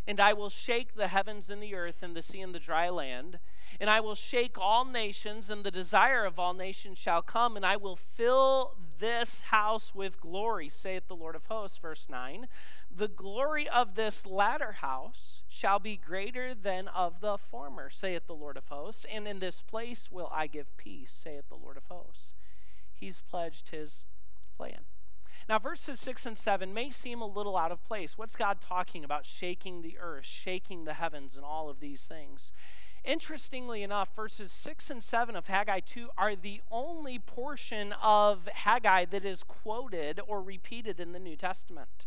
and 0.07 0.21
I 0.21 0.33
will 0.33 0.49
shake 0.49 0.95
the 0.95 1.09
heavens 1.09 1.51
and 1.51 1.63
the 1.63 1.75
earth 1.75 2.03
and 2.03 2.17
the 2.17 2.23
sea 2.23 2.41
and 2.41 2.55
the 2.55 2.59
dry 2.59 2.89
land, 2.89 3.39
and 3.79 3.91
I 3.91 4.01
will 4.01 4.15
shake 4.15 4.57
all 4.59 4.85
nations, 4.85 5.51
and 5.51 5.65
the 5.65 5.71
desire 5.71 6.25
of 6.25 6.39
all 6.39 6.55
nations 6.55 6.99
shall 6.99 7.21
come, 7.21 7.57
and 7.57 7.65
I 7.67 7.77
will 7.77 7.97
fill 7.97 8.75
this 8.99 9.43
house 9.43 9.95
with 9.95 10.21
glory, 10.21 10.69
saith 10.69 11.09
the 11.09 11.17
Lord 11.17 11.37
of 11.37 11.45
hosts. 11.47 11.79
Verse 11.79 12.07
9 12.09 12.49
The 12.91 13.09
glory 13.09 13.69
of 13.69 13.95
this 13.95 14.27
latter 14.27 14.73
house 14.73 15.43
shall 15.47 15.79
be 15.79 15.97
greater 15.97 16.55
than 16.55 16.89
of 16.89 17.21
the 17.21 17.37
former, 17.37 17.91
saith 17.91 18.27
the 18.27 18.35
Lord 18.35 18.57
of 18.57 18.69
hosts, 18.69 19.05
and 19.13 19.29
in 19.29 19.41
this 19.41 19.61
place 19.61 20.11
will 20.11 20.31
I 20.33 20.47
give 20.47 20.75
peace, 20.77 21.13
saith 21.15 21.49
the 21.49 21.55
Lord 21.55 21.77
of 21.77 21.85
hosts. 21.91 22.35
He's 22.95 23.21
pledged 23.21 23.71
his 23.71 24.07
plan. 24.57 24.81
Now, 25.49 25.59
verses 25.59 25.99
6 26.01 26.27
and 26.27 26.37
7 26.37 26.75
may 26.75 26.91
seem 26.91 27.23
a 27.23 27.27
little 27.27 27.57
out 27.57 27.73
of 27.73 27.83
place. 27.83 28.19
What's 28.19 28.37
God 28.37 28.61
talking 28.61 29.03
about? 29.03 29.25
Shaking 29.25 29.81
the 29.81 29.97
earth, 29.99 30.27
shaking 30.27 30.85
the 30.85 30.95
heavens, 30.95 31.37
and 31.37 31.45
all 31.45 31.71
of 31.71 31.81
these 31.81 32.03
things. 32.03 32.53
Interestingly 33.09 33.83
enough, 33.83 34.15
verses 34.15 34.53
6 34.53 34.91
and 34.91 35.03
7 35.03 35.35
of 35.35 35.47
Haggai 35.47 35.81
2 35.81 36.11
are 36.19 36.37
the 36.37 36.61
only 36.71 37.19
portion 37.19 37.95
of 38.03 38.47
Haggai 38.53 39.07
that 39.07 39.25
is 39.25 39.43
quoted 39.43 40.21
or 40.29 40.43
repeated 40.43 41.01
in 41.01 41.13
the 41.13 41.19
New 41.19 41.35
Testament. 41.35 42.05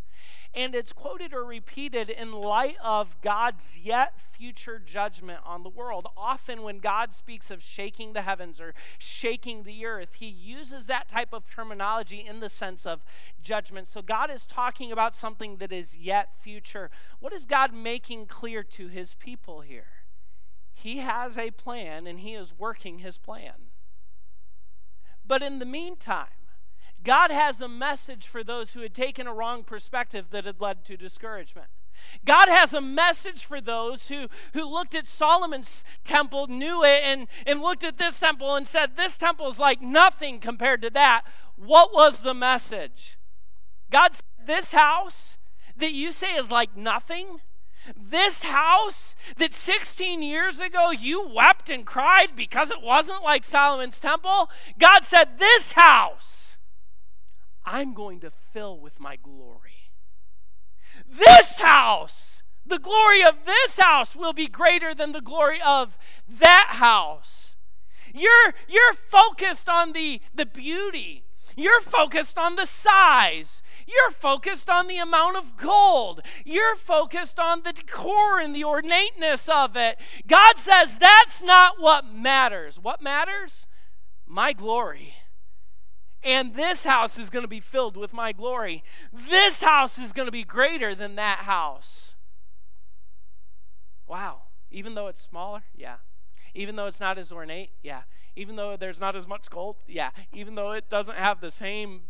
And 0.53 0.75
it's 0.75 0.93
quoted 0.93 1.33
or 1.33 1.43
repeated 1.43 2.11
in 2.11 2.33
light 2.33 2.75
of 2.83 3.19
God's 3.23 3.79
yet 3.81 4.13
future 4.31 4.77
judgment 4.77 5.39
on 5.43 5.63
the 5.63 5.69
world. 5.69 6.05
Often, 6.15 6.61
when 6.61 6.77
God 6.77 7.13
speaks 7.13 7.49
of 7.49 7.63
shaking 7.63 8.13
the 8.13 8.21
heavens 8.21 8.61
or 8.61 8.75
shaking 8.99 9.63
the 9.63 9.83
earth, 9.87 10.13
he 10.19 10.27
uses 10.27 10.85
that 10.85 11.09
type 11.09 11.33
of 11.33 11.49
terminology 11.49 12.23
in 12.23 12.41
the 12.41 12.49
sense 12.49 12.85
of 12.85 13.03
judgment. 13.41 13.87
So, 13.87 14.03
God 14.03 14.29
is 14.29 14.45
talking 14.45 14.91
about 14.91 15.15
something 15.15 15.57
that 15.57 15.71
is 15.71 15.97
yet 15.97 16.29
future. 16.43 16.91
What 17.19 17.33
is 17.33 17.47
God 17.47 17.73
making 17.73 18.27
clear 18.27 18.61
to 18.61 18.87
his 18.87 19.15
people 19.15 19.61
here? 19.61 20.00
He 20.81 20.97
has 20.97 21.37
a 21.37 21.51
plan 21.51 22.07
and 22.07 22.21
he 22.21 22.33
is 22.33 22.57
working 22.57 22.99
his 22.99 23.19
plan. 23.19 23.69
But 25.23 25.43
in 25.43 25.59
the 25.59 25.65
meantime, 25.65 26.27
God 27.03 27.29
has 27.29 27.61
a 27.61 27.67
message 27.67 28.25
for 28.25 28.43
those 28.43 28.73
who 28.73 28.81
had 28.81 28.95
taken 28.95 29.27
a 29.27 29.33
wrong 29.33 29.63
perspective 29.63 30.31
that 30.31 30.45
had 30.45 30.59
led 30.59 30.83
to 30.85 30.97
discouragement. 30.97 31.67
God 32.25 32.49
has 32.49 32.73
a 32.73 32.81
message 32.81 33.45
for 33.45 33.61
those 33.61 34.07
who, 34.07 34.27
who 34.53 34.63
looked 34.63 34.95
at 34.95 35.05
Solomon's 35.05 35.83
temple, 36.03 36.47
knew 36.47 36.83
it, 36.83 37.03
and, 37.03 37.27
and 37.45 37.61
looked 37.61 37.83
at 37.83 37.99
this 37.99 38.19
temple 38.19 38.55
and 38.55 38.67
said, 38.67 38.97
This 38.97 39.17
temple 39.17 39.47
is 39.49 39.59
like 39.59 39.83
nothing 39.83 40.39
compared 40.39 40.81
to 40.81 40.89
that. 40.89 41.23
What 41.57 41.93
was 41.93 42.21
the 42.21 42.33
message? 42.33 43.19
God 43.91 44.15
said, 44.15 44.25
This 44.47 44.71
house 44.71 45.37
that 45.77 45.93
you 45.93 46.11
say 46.11 46.33
is 46.33 46.49
like 46.49 46.75
nothing, 46.75 47.39
this 47.95 48.43
house 48.43 49.15
that 49.37 49.53
16 49.53 50.21
years 50.21 50.59
ago 50.59 50.91
you 50.91 51.27
wept 51.27 51.69
and 51.69 51.85
cried 51.85 52.35
because 52.35 52.71
it 52.71 52.81
wasn't 52.81 53.23
like 53.23 53.43
Solomon's 53.43 53.99
temple, 53.99 54.49
God 54.79 55.03
said, 55.03 55.37
This 55.37 55.73
house 55.73 56.41
I'm 57.65 57.93
going 57.93 58.19
to 58.21 58.31
fill 58.53 58.77
with 58.77 58.99
my 58.99 59.15
glory. 59.15 59.91
This 61.07 61.59
house, 61.59 62.43
the 62.65 62.79
glory 62.79 63.23
of 63.23 63.45
this 63.45 63.79
house 63.79 64.15
will 64.15 64.33
be 64.33 64.47
greater 64.47 64.93
than 64.93 65.11
the 65.11 65.21
glory 65.21 65.61
of 65.61 65.97
that 66.27 66.69
house. 66.71 67.55
You're, 68.13 68.53
you're 68.67 68.93
focused 68.93 69.69
on 69.69 69.93
the, 69.93 70.21
the 70.33 70.45
beauty. 70.45 71.23
You're 71.55 71.81
focused 71.81 72.37
on 72.37 72.55
the 72.55 72.65
size. 72.65 73.60
You're 73.87 74.11
focused 74.11 74.69
on 74.69 74.87
the 74.87 74.97
amount 74.97 75.37
of 75.37 75.57
gold. 75.57 76.21
You're 76.45 76.75
focused 76.75 77.39
on 77.39 77.63
the 77.63 77.73
decor 77.73 78.39
and 78.39 78.55
the 78.55 78.63
ornateness 78.63 79.49
of 79.49 79.75
it. 79.75 79.97
God 80.27 80.57
says 80.57 80.97
that's 80.97 81.41
not 81.41 81.79
what 81.79 82.05
matters. 82.05 82.79
What 82.79 83.01
matters? 83.01 83.67
my 84.31 84.53
glory. 84.53 85.13
And 86.23 86.55
this 86.55 86.85
house 86.85 87.17
is 87.17 87.29
going 87.29 87.43
to 87.43 87.49
be 87.49 87.59
filled 87.59 87.97
with 87.97 88.13
my 88.13 88.31
glory. 88.31 88.83
This 89.11 89.61
house 89.61 89.97
is 89.97 90.13
going 90.13 90.27
to 90.27 90.31
be 90.31 90.43
greater 90.43 90.95
than 90.95 91.15
that 91.15 91.39
house. 91.39 92.15
Wow. 94.07 94.43
Even 94.71 94.95
though 94.95 95.07
it's 95.07 95.21
smaller? 95.21 95.63
Yeah. 95.75 95.95
Even 96.53 96.75
though 96.75 96.85
it's 96.85 96.99
not 96.99 97.17
as 97.17 97.31
ornate? 97.31 97.71
Yeah. 97.83 98.03
Even 98.35 98.55
though 98.55 98.77
there's 98.77 98.99
not 98.99 99.15
as 99.15 99.27
much 99.27 99.49
gold? 99.49 99.77
Yeah. 99.87 100.11
Even 100.31 100.55
though 100.55 100.71
it 100.71 100.89
doesn't 100.89 101.17
have 101.17 101.41
the 101.41 101.51
same 101.51 102.01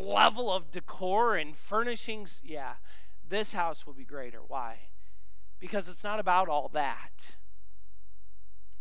level 0.00 0.52
of 0.52 0.70
decor 0.70 1.36
and 1.36 1.56
furnishings? 1.56 2.42
Yeah. 2.44 2.74
This 3.28 3.52
house 3.52 3.86
will 3.86 3.92
be 3.92 4.04
greater. 4.04 4.40
Why? 4.46 4.78
Because 5.58 5.88
it's 5.88 6.02
not 6.02 6.18
about 6.18 6.48
all 6.48 6.70
that, 6.72 7.36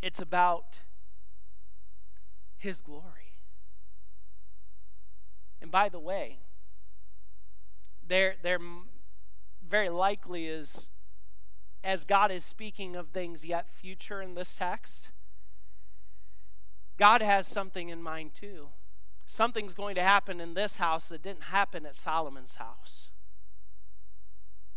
it's 0.02 0.20
about 0.20 0.80
His 2.58 2.82
glory. 2.82 3.36
And 5.62 5.70
by 5.70 5.90
the 5.90 6.00
way, 6.00 6.40
there, 8.08 8.36
there 8.42 8.60
very 9.68 9.90
likely 9.90 10.48
is, 10.48 10.90
as 11.84 12.06
God 12.06 12.32
is 12.32 12.44
speaking 12.44 12.96
of 12.96 13.10
things 13.10 13.46
yet 13.46 13.70
future 13.70 14.22
in 14.22 14.36
this 14.36 14.56
text, 14.56 15.12
God 16.98 17.22
has 17.22 17.46
something 17.46 17.90
in 17.90 18.02
mind 18.02 18.34
too. 18.34 18.70
Something's 19.32 19.76
going 19.76 19.94
to 19.94 20.02
happen 20.02 20.42
in 20.42 20.56
this 20.56 20.78
house 20.78 21.10
that 21.10 21.22
didn't 21.22 21.44
happen 21.44 21.86
at 21.86 21.96
Solomon's 21.96 22.56
house. 22.56 23.12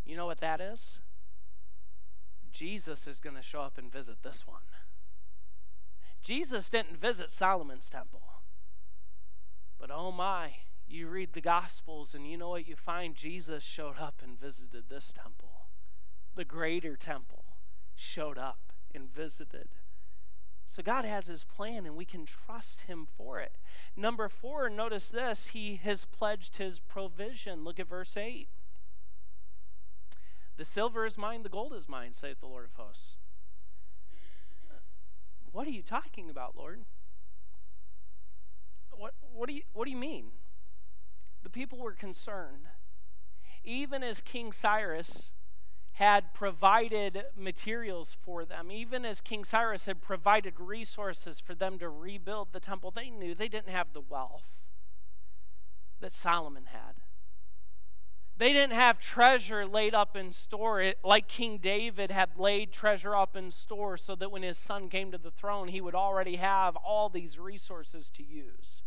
You 0.04 0.14
know 0.14 0.26
what 0.26 0.40
that 0.40 0.60
is? 0.60 1.00
Jesus 2.52 3.06
is 3.06 3.18
going 3.18 3.34
to 3.34 3.42
show 3.42 3.62
up 3.62 3.78
and 3.78 3.90
visit 3.90 4.16
this 4.22 4.46
one. 4.46 4.60
Jesus 6.22 6.68
didn't 6.68 7.00
visit 7.00 7.30
Solomon's 7.30 7.88
temple. 7.88 8.20
But 9.80 9.90
oh 9.90 10.12
my, 10.12 10.56
you 10.86 11.08
read 11.08 11.32
the 11.32 11.40
Gospels 11.40 12.14
and 12.14 12.30
you 12.30 12.36
know 12.36 12.50
what 12.50 12.68
you 12.68 12.76
find? 12.76 13.16
Jesus 13.16 13.64
showed 13.64 13.98
up 13.98 14.20
and 14.22 14.38
visited 14.38 14.90
this 14.90 15.14
temple. 15.14 15.68
The 16.34 16.44
greater 16.44 16.94
temple 16.94 17.44
showed 17.96 18.36
up 18.36 18.74
and 18.94 19.10
visited. 19.10 19.68
So 20.72 20.82
God 20.82 21.04
has 21.04 21.26
his 21.26 21.44
plan 21.44 21.84
and 21.84 21.94
we 21.96 22.06
can 22.06 22.24
trust 22.24 22.82
him 22.82 23.06
for 23.18 23.38
it. 23.38 23.56
Number 23.94 24.30
four, 24.30 24.70
notice 24.70 25.08
this 25.08 25.48
He 25.48 25.78
has 25.84 26.06
pledged 26.06 26.56
his 26.56 26.78
provision. 26.78 27.62
Look 27.62 27.78
at 27.78 27.86
verse 27.86 28.16
8. 28.16 28.48
The 30.56 30.64
silver 30.64 31.04
is 31.04 31.18
mine, 31.18 31.42
the 31.42 31.50
gold 31.50 31.74
is 31.74 31.90
mine, 31.90 32.14
saith 32.14 32.40
the 32.40 32.46
Lord 32.46 32.64
of 32.64 32.72
hosts. 32.82 33.16
Uh, 34.70 34.76
what 35.50 35.66
are 35.66 35.72
you 35.72 35.82
talking 35.82 36.30
about, 36.30 36.56
Lord? 36.56 36.86
What, 38.92 39.12
what, 39.30 39.50
do, 39.50 39.56
you, 39.56 39.62
what 39.74 39.84
do 39.84 39.90
you 39.90 39.98
mean? 39.98 40.28
The 41.42 41.50
people 41.50 41.80
were 41.80 41.92
concerned. 41.92 42.64
Even 43.62 44.02
as 44.02 44.22
King 44.22 44.52
Cyrus 44.52 45.32
had 45.92 46.32
provided 46.32 47.24
materials 47.36 48.16
for 48.22 48.44
them, 48.44 48.72
even 48.72 49.04
as 49.04 49.20
King 49.20 49.44
Cyrus 49.44 49.86
had 49.86 50.00
provided 50.00 50.54
resources 50.58 51.38
for 51.38 51.54
them 51.54 51.78
to 51.78 51.88
rebuild 51.88 52.48
the 52.52 52.60
temple, 52.60 52.90
they 52.90 53.10
knew 53.10 53.34
they 53.34 53.48
didn't 53.48 53.68
have 53.68 53.92
the 53.92 54.00
wealth 54.00 54.48
that 56.00 56.12
Solomon 56.12 56.66
had. 56.72 57.02
They 58.38 58.52
didn't 58.52 58.72
have 58.72 58.98
treasure 58.98 59.66
laid 59.66 59.94
up 59.94 60.16
in 60.16 60.32
store 60.32 60.94
like 61.04 61.28
King 61.28 61.58
David 61.58 62.10
had 62.10 62.30
laid 62.36 62.72
treasure 62.72 63.14
up 63.14 63.36
in 63.36 63.50
store 63.50 63.96
so 63.96 64.16
that 64.16 64.32
when 64.32 64.42
his 64.42 64.58
son 64.58 64.88
came 64.88 65.12
to 65.12 65.18
the 65.18 65.30
throne, 65.30 65.68
he 65.68 65.80
would 65.80 65.94
already 65.94 66.36
have 66.36 66.74
all 66.76 67.08
these 67.08 67.38
resources 67.38 68.10
to 68.10 68.24
use. 68.24 68.82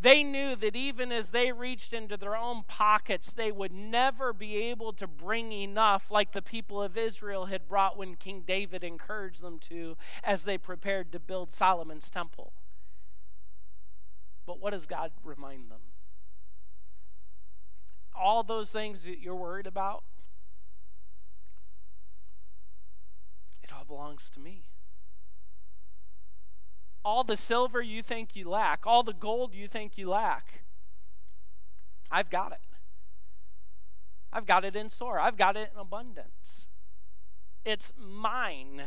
They 0.00 0.22
knew 0.22 0.56
that 0.56 0.74
even 0.74 1.12
as 1.12 1.30
they 1.30 1.52
reached 1.52 1.92
into 1.92 2.16
their 2.16 2.36
own 2.36 2.62
pockets, 2.66 3.32
they 3.32 3.52
would 3.52 3.72
never 3.72 4.32
be 4.32 4.56
able 4.56 4.92
to 4.94 5.06
bring 5.06 5.52
enough 5.52 6.10
like 6.10 6.32
the 6.32 6.40
people 6.40 6.82
of 6.82 6.96
Israel 6.96 7.46
had 7.46 7.68
brought 7.68 7.98
when 7.98 8.16
King 8.16 8.42
David 8.46 8.82
encouraged 8.82 9.42
them 9.42 9.58
to 9.68 9.96
as 10.24 10.44
they 10.44 10.56
prepared 10.56 11.12
to 11.12 11.20
build 11.20 11.52
Solomon's 11.52 12.08
temple. 12.08 12.52
But 14.46 14.58
what 14.58 14.70
does 14.70 14.86
God 14.86 15.12
remind 15.22 15.70
them? 15.70 15.80
all 18.20 18.42
those 18.42 18.70
things 18.70 19.04
that 19.04 19.20
you're 19.20 19.34
worried 19.34 19.66
about, 19.66 20.04
it 23.62 23.72
all 23.72 23.84
belongs 23.84 24.28
to 24.30 24.40
me. 24.40 24.64
All 27.04 27.24
the 27.24 27.36
silver 27.36 27.80
you 27.80 28.02
think 28.02 28.36
you 28.36 28.48
lack, 28.48 28.86
all 28.86 29.02
the 29.02 29.14
gold 29.14 29.54
you 29.54 29.66
think 29.66 29.96
you 29.96 30.10
lack, 30.10 30.62
I've 32.10 32.30
got 32.30 32.52
it. 32.52 32.58
I've 34.32 34.46
got 34.46 34.64
it 34.64 34.76
in 34.76 34.88
store, 34.88 35.18
I've 35.18 35.36
got 35.36 35.56
it 35.56 35.70
in 35.74 35.80
abundance. 35.80 36.68
It's 37.64 37.92
mine 37.98 38.82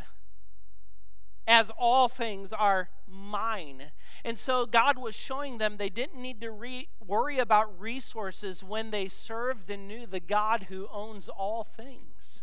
as 1.46 1.70
all 1.78 2.08
things 2.08 2.52
are 2.52 2.88
mine. 3.06 3.90
And 4.24 4.38
so 4.38 4.66
God 4.66 4.98
was 4.98 5.14
showing 5.14 5.58
them 5.58 5.76
they 5.76 5.90
didn't 5.90 6.20
need 6.20 6.40
to 6.40 6.50
re- 6.50 6.88
worry 7.04 7.38
about 7.38 7.78
resources 7.78 8.64
when 8.64 8.90
they 8.90 9.08
served 9.08 9.70
and 9.70 9.86
knew 9.86 10.06
the 10.06 10.20
God 10.20 10.66
who 10.68 10.88
owns 10.90 11.28
all 11.28 11.64
things. 11.64 12.42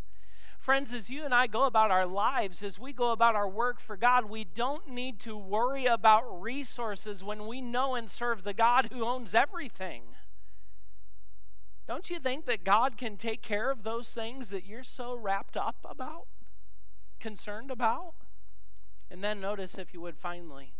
Friends, 0.61 0.93
as 0.93 1.09
you 1.09 1.25
and 1.25 1.33
I 1.33 1.47
go 1.47 1.63
about 1.63 1.89
our 1.89 2.05
lives, 2.05 2.61
as 2.61 2.77
we 2.77 2.93
go 2.93 3.11
about 3.11 3.33
our 3.33 3.49
work 3.49 3.79
for 3.79 3.97
God, 3.97 4.25
we 4.29 4.43
don't 4.43 4.87
need 4.87 5.19
to 5.21 5.35
worry 5.35 5.87
about 5.87 6.39
resources 6.39 7.23
when 7.23 7.47
we 7.47 7.61
know 7.61 7.95
and 7.95 8.07
serve 8.07 8.43
the 8.43 8.53
God 8.53 8.89
who 8.93 9.03
owns 9.03 9.33
everything. 9.33 10.03
Don't 11.87 12.11
you 12.11 12.19
think 12.19 12.45
that 12.45 12.63
God 12.63 12.95
can 12.95 13.17
take 13.17 13.41
care 13.41 13.71
of 13.71 13.81
those 13.81 14.13
things 14.13 14.51
that 14.51 14.63
you're 14.63 14.83
so 14.83 15.15
wrapped 15.15 15.57
up 15.57 15.77
about, 15.83 16.27
concerned 17.19 17.71
about? 17.71 18.13
And 19.09 19.23
then 19.23 19.41
notice, 19.41 19.79
if 19.79 19.95
you 19.95 20.01
would, 20.01 20.15
finally, 20.15 20.75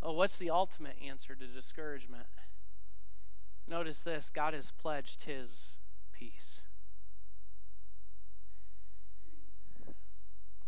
oh, 0.00 0.12
what's 0.12 0.38
the 0.38 0.48
ultimate 0.48 0.96
answer 1.04 1.34
to 1.34 1.46
discouragement? 1.48 2.28
Notice 3.66 3.98
this 3.98 4.30
God 4.30 4.54
has 4.54 4.70
pledged 4.70 5.24
his 5.24 5.80
peace. 6.12 6.66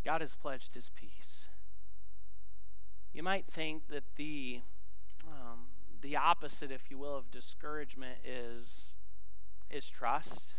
God 0.05 0.21
has 0.21 0.35
pledged 0.35 0.75
his 0.75 0.91
peace. 0.95 1.49
You 3.13 3.23
might 3.23 3.47
think 3.47 3.89
that 3.89 4.05
the 4.17 4.61
um, 5.27 5.69
the 6.03 6.17
opposite, 6.17 6.71
if 6.71 6.91
you 6.91 6.99
will, 6.99 7.17
of 7.17 7.31
discouragement 7.31 8.19
is 8.25 8.97
is 9.71 9.89
trust 9.89 10.57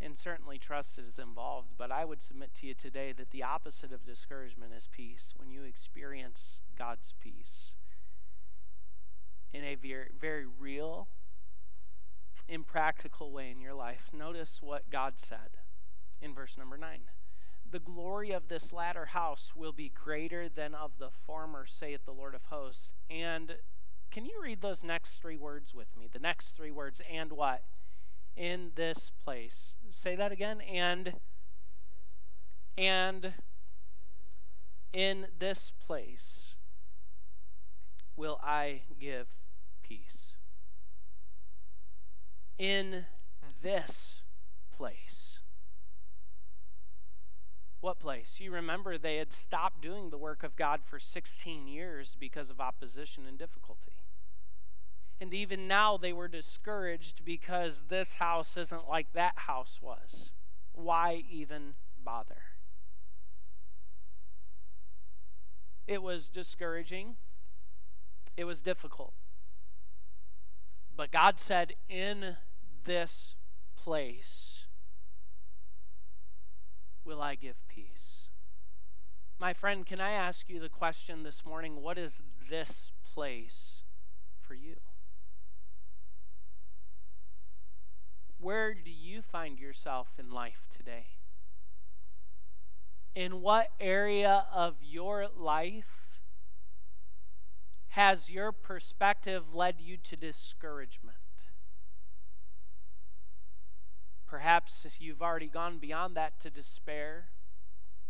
and 0.00 0.18
certainly 0.18 0.58
trust 0.58 0.98
is 0.98 1.18
involved. 1.18 1.74
But 1.78 1.90
I 1.90 2.04
would 2.04 2.22
submit 2.22 2.54
to 2.56 2.66
you 2.66 2.74
today 2.74 3.12
that 3.12 3.30
the 3.30 3.42
opposite 3.42 3.92
of 3.92 4.04
discouragement 4.04 4.72
is 4.76 4.88
peace. 4.90 5.32
When 5.36 5.50
you 5.50 5.62
experience 5.62 6.60
God's 6.76 7.14
peace 7.18 7.74
in 9.52 9.64
a 9.64 9.74
very, 9.74 10.08
very 10.18 10.44
real, 10.46 11.08
impractical 12.48 13.32
way 13.32 13.50
in 13.50 13.60
your 13.60 13.74
life, 13.74 14.10
notice 14.12 14.60
what 14.60 14.90
God 14.90 15.14
said 15.16 15.58
in 16.20 16.34
verse 16.34 16.58
number 16.58 16.76
9. 16.76 17.00
The 17.70 17.78
glory 17.78 18.30
of 18.30 18.48
this 18.48 18.72
latter 18.72 19.06
house 19.06 19.52
will 19.56 19.72
be 19.72 19.90
greater 19.90 20.48
than 20.48 20.74
of 20.74 20.92
the 20.98 21.10
former, 21.10 21.66
saith 21.66 22.04
the 22.04 22.12
Lord 22.12 22.34
of 22.34 22.44
hosts. 22.44 22.90
And 23.10 23.56
can 24.10 24.24
you 24.24 24.40
read 24.42 24.62
those 24.62 24.84
next 24.84 25.20
three 25.20 25.36
words 25.36 25.74
with 25.74 25.88
me? 25.96 26.08
The 26.10 26.18
next 26.18 26.56
three 26.56 26.70
words, 26.70 27.00
and 27.10 27.32
what? 27.32 27.64
in 28.36 28.72
this 28.74 29.10
place. 29.24 29.74
Say 29.90 30.14
that 30.16 30.30
again. 30.30 30.60
And 30.60 31.14
and 32.76 33.32
in 34.92 35.28
this 35.38 35.72
place 35.84 36.56
will 38.16 38.38
I 38.42 38.82
give 39.00 39.28
peace. 39.82 40.34
In 42.58 43.06
this 43.62 44.22
place. 44.70 45.40
What 47.86 48.00
place? 48.00 48.40
You 48.40 48.50
remember 48.50 48.98
they 48.98 49.18
had 49.18 49.32
stopped 49.32 49.80
doing 49.80 50.10
the 50.10 50.18
work 50.18 50.42
of 50.42 50.56
God 50.56 50.80
for 50.82 50.98
16 50.98 51.68
years 51.68 52.16
because 52.18 52.50
of 52.50 52.60
opposition 52.60 53.26
and 53.28 53.38
difficulty. 53.38 53.92
And 55.20 55.32
even 55.32 55.68
now 55.68 55.96
they 55.96 56.12
were 56.12 56.26
discouraged 56.26 57.24
because 57.24 57.84
this 57.88 58.16
house 58.16 58.56
isn't 58.56 58.88
like 58.88 59.12
that 59.12 59.34
house 59.36 59.78
was. 59.80 60.32
Why 60.72 61.22
even 61.30 61.74
bother? 62.04 62.42
It 65.86 66.02
was 66.02 66.28
discouraging. 66.28 67.14
It 68.36 68.46
was 68.46 68.62
difficult. 68.62 69.12
But 70.96 71.12
God 71.12 71.38
said, 71.38 71.74
In 71.88 72.36
this 72.82 73.36
place 73.76 74.65
will 77.06 77.22
I 77.22 77.36
give 77.36 77.56
peace. 77.68 78.30
My 79.38 79.52
friend, 79.52 79.86
can 79.86 80.00
I 80.00 80.10
ask 80.10 80.48
you 80.48 80.58
the 80.58 80.68
question 80.68 81.22
this 81.22 81.44
morning 81.44 81.80
what 81.80 81.98
is 81.98 82.22
this 82.50 82.90
place 83.14 83.82
for 84.40 84.54
you? 84.54 84.76
Where 88.38 88.74
do 88.74 88.90
you 88.90 89.22
find 89.22 89.58
yourself 89.58 90.08
in 90.18 90.30
life 90.30 90.66
today? 90.76 91.06
In 93.14 93.40
what 93.40 93.70
area 93.80 94.46
of 94.52 94.74
your 94.82 95.26
life 95.34 96.20
has 97.88 98.28
your 98.28 98.52
perspective 98.52 99.54
led 99.54 99.76
you 99.80 99.96
to 99.96 100.16
discouragement? 100.16 101.16
Perhaps 104.26 104.86
you've 104.98 105.22
already 105.22 105.46
gone 105.46 105.78
beyond 105.78 106.16
that 106.16 106.40
to 106.40 106.50
despair 106.50 107.26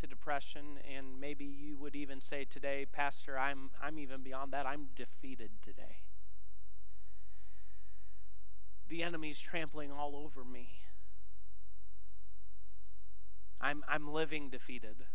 to 0.01 0.07
depression, 0.07 0.79
and 0.97 1.21
maybe 1.21 1.45
you 1.45 1.77
would 1.77 1.97
even 1.97 2.21
say 2.21 2.45
today, 2.45 2.87
Pastor, 2.91 3.39
I'm, 3.39 3.71
I'm 3.83 3.99
even 3.99 4.23
beyond 4.23 4.53
that. 4.53 4.67
I'm 4.67 4.89
defeated 4.95 5.51
today. 5.63 6.03
The 8.89 9.03
enemy's 9.03 9.41
trampling 9.41 9.91
all 9.91 10.15
over 10.17 10.45
me. 10.45 10.81
I'm, 13.61 13.83
I'm 13.89 14.13
living 14.13 14.51
defeated. 14.51 15.07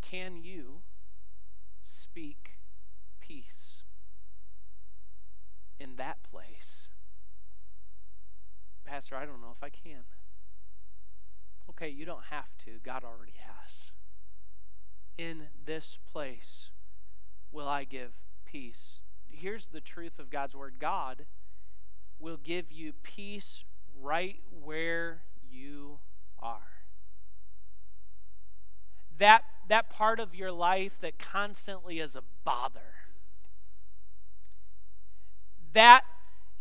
Can 0.00 0.36
you 0.36 0.82
speak 1.82 2.58
peace 3.20 3.84
in 5.80 5.96
that 5.96 6.18
place? 6.22 6.88
Pastor, 8.84 9.16
I 9.16 9.24
don't 9.24 9.40
know 9.40 9.52
if 9.56 9.62
I 9.62 9.70
can. 9.70 10.04
Okay, 11.70 11.88
you 11.88 12.04
don't 12.04 12.24
have 12.30 12.56
to. 12.64 12.72
God 12.84 13.02
already 13.04 13.34
has. 13.38 13.92
In 15.16 15.48
this 15.64 15.98
place 16.12 16.70
will 17.52 17.68
I 17.68 17.84
give 17.84 18.12
peace. 18.44 19.00
Here's 19.28 19.68
the 19.68 19.80
truth 19.80 20.18
of 20.18 20.30
God's 20.30 20.54
word 20.54 20.74
God 20.78 21.26
will 22.18 22.36
give 22.36 22.70
you 22.70 22.92
peace 23.02 23.64
right 23.98 24.40
where 24.62 25.22
you 25.48 25.98
are. 26.38 26.70
That, 29.18 29.44
that 29.68 29.90
part 29.90 30.18
of 30.18 30.34
your 30.34 30.50
life 30.50 30.98
that 31.00 31.18
constantly 31.18 32.00
is 32.00 32.16
a 32.16 32.22
bother. 32.44 32.99
That 35.72 36.04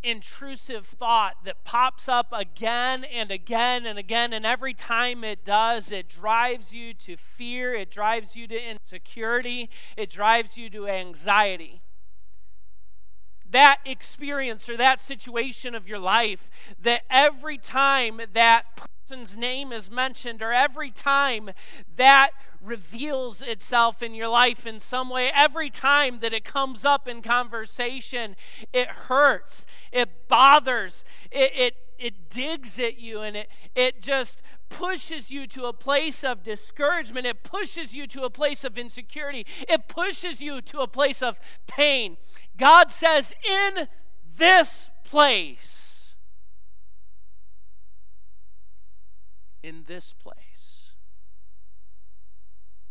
intrusive 0.02 0.88
thought 0.88 1.44
that 1.44 1.64
pops 1.64 2.08
up 2.08 2.28
again 2.32 3.04
and 3.04 3.32
again 3.32 3.86
and 3.86 4.00
again. 4.00 4.34
And 4.34 4.46
every 4.46 4.74
time 4.74 5.24
it 5.24 5.44
does, 5.44 5.92
it 5.92 6.10
drives 6.10 6.74
you 6.74 6.94
to 6.96 7.18
fear, 7.18 7.74
it 7.74 7.92
drives 7.92 8.36
you 8.36 8.48
to 8.48 8.70
insecurity, 8.70 9.70
it 9.98 10.10
drives 10.10 10.58
you 10.58 10.70
to 10.70 10.88
anxiety. 10.88 11.82
That 13.50 13.80
experience 13.84 14.70
or 14.70 14.78
that 14.78 15.00
situation 15.00 15.74
of 15.74 15.88
your 15.88 16.00
life, 16.00 16.50
that 16.82 17.02
every 17.10 17.58
time 17.58 18.22
that 18.34 18.66
person's 19.10 19.36
name 19.36 19.72
is 19.72 19.90
mentioned, 19.90 20.42
or 20.42 20.54
every 20.54 20.92
time 20.92 21.50
that 21.96 22.30
reveals 22.62 23.42
itself 23.42 24.04
in 24.04 24.14
your 24.14 24.28
life 24.28 24.66
in 24.66 24.80
some 24.80 25.10
way, 25.10 25.32
every 25.34 25.70
time 25.70 26.20
that 26.20 26.34
it 26.34 26.44
comes 26.44 26.86
up 26.86 27.08
in 27.08 27.22
conversation, 27.22 28.36
it 28.74 28.88
hurts, 28.88 29.66
it 29.92 30.28
bothers, 30.28 31.04
it, 31.32 31.52
it, 31.56 31.76
it 31.98 32.30
digs 32.30 32.80
at 32.80 33.00
you, 33.00 33.22
and 33.22 33.36
it, 33.36 33.50
it 33.76 34.02
just 34.02 34.42
pushes 34.70 35.32
you 35.32 35.48
to 35.48 35.66
a 35.66 35.74
place 35.74 36.24
of 36.24 36.44
discouragement. 36.44 37.26
It 37.26 37.44
pushes 37.44 37.94
you 37.94 38.08
to 38.08 38.24
a 38.24 38.30
place 38.30 38.64
of 38.64 38.78
insecurity. 38.78 39.46
It 39.68 39.88
pushes 39.88 40.42
you 40.42 40.62
to 40.62 40.80
a 40.80 40.88
place 40.88 41.22
of 41.22 41.40
pain. 41.68 42.18
God 42.58 42.92
says, 42.92 43.34
in 43.44 43.88
this 44.38 44.90
place, 45.04 46.16
in 49.64 49.84
this 49.88 50.14
place, 50.14 50.49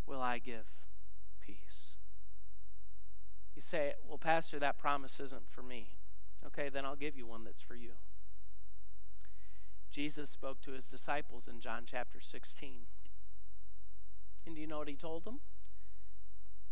will 0.08 0.22
I 0.22 0.38
give 0.38 0.66
peace. 1.40 1.96
You 3.54 3.62
say, 3.62 3.94
Well, 4.06 4.18
Pastor, 4.18 4.58
that 4.58 4.78
promise 4.78 5.20
isn't 5.20 5.50
for 5.50 5.62
me. 5.62 5.96
Okay, 6.46 6.68
then 6.68 6.84
I'll 6.84 6.96
give 6.96 7.16
you 7.16 7.26
one 7.26 7.44
that's 7.44 7.60
for 7.60 7.74
you. 7.74 7.92
Jesus 9.90 10.30
spoke 10.30 10.60
to 10.62 10.72
his 10.72 10.88
disciples 10.88 11.48
in 11.48 11.60
John 11.60 11.82
chapter 11.86 12.20
16. 12.20 12.82
And 14.46 14.54
do 14.54 14.60
you 14.60 14.66
know 14.66 14.78
what 14.78 14.88
he 14.88 14.94
told 14.94 15.24
them? 15.24 15.40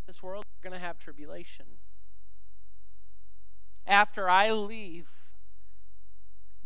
This 0.06 0.22
world, 0.22 0.44
you're 0.46 0.70
going 0.70 0.80
to 0.80 0.86
have 0.86 0.98
tribulation. 0.98 1.66
After 3.86 4.30
I 4.30 4.50
leave, 4.52 5.08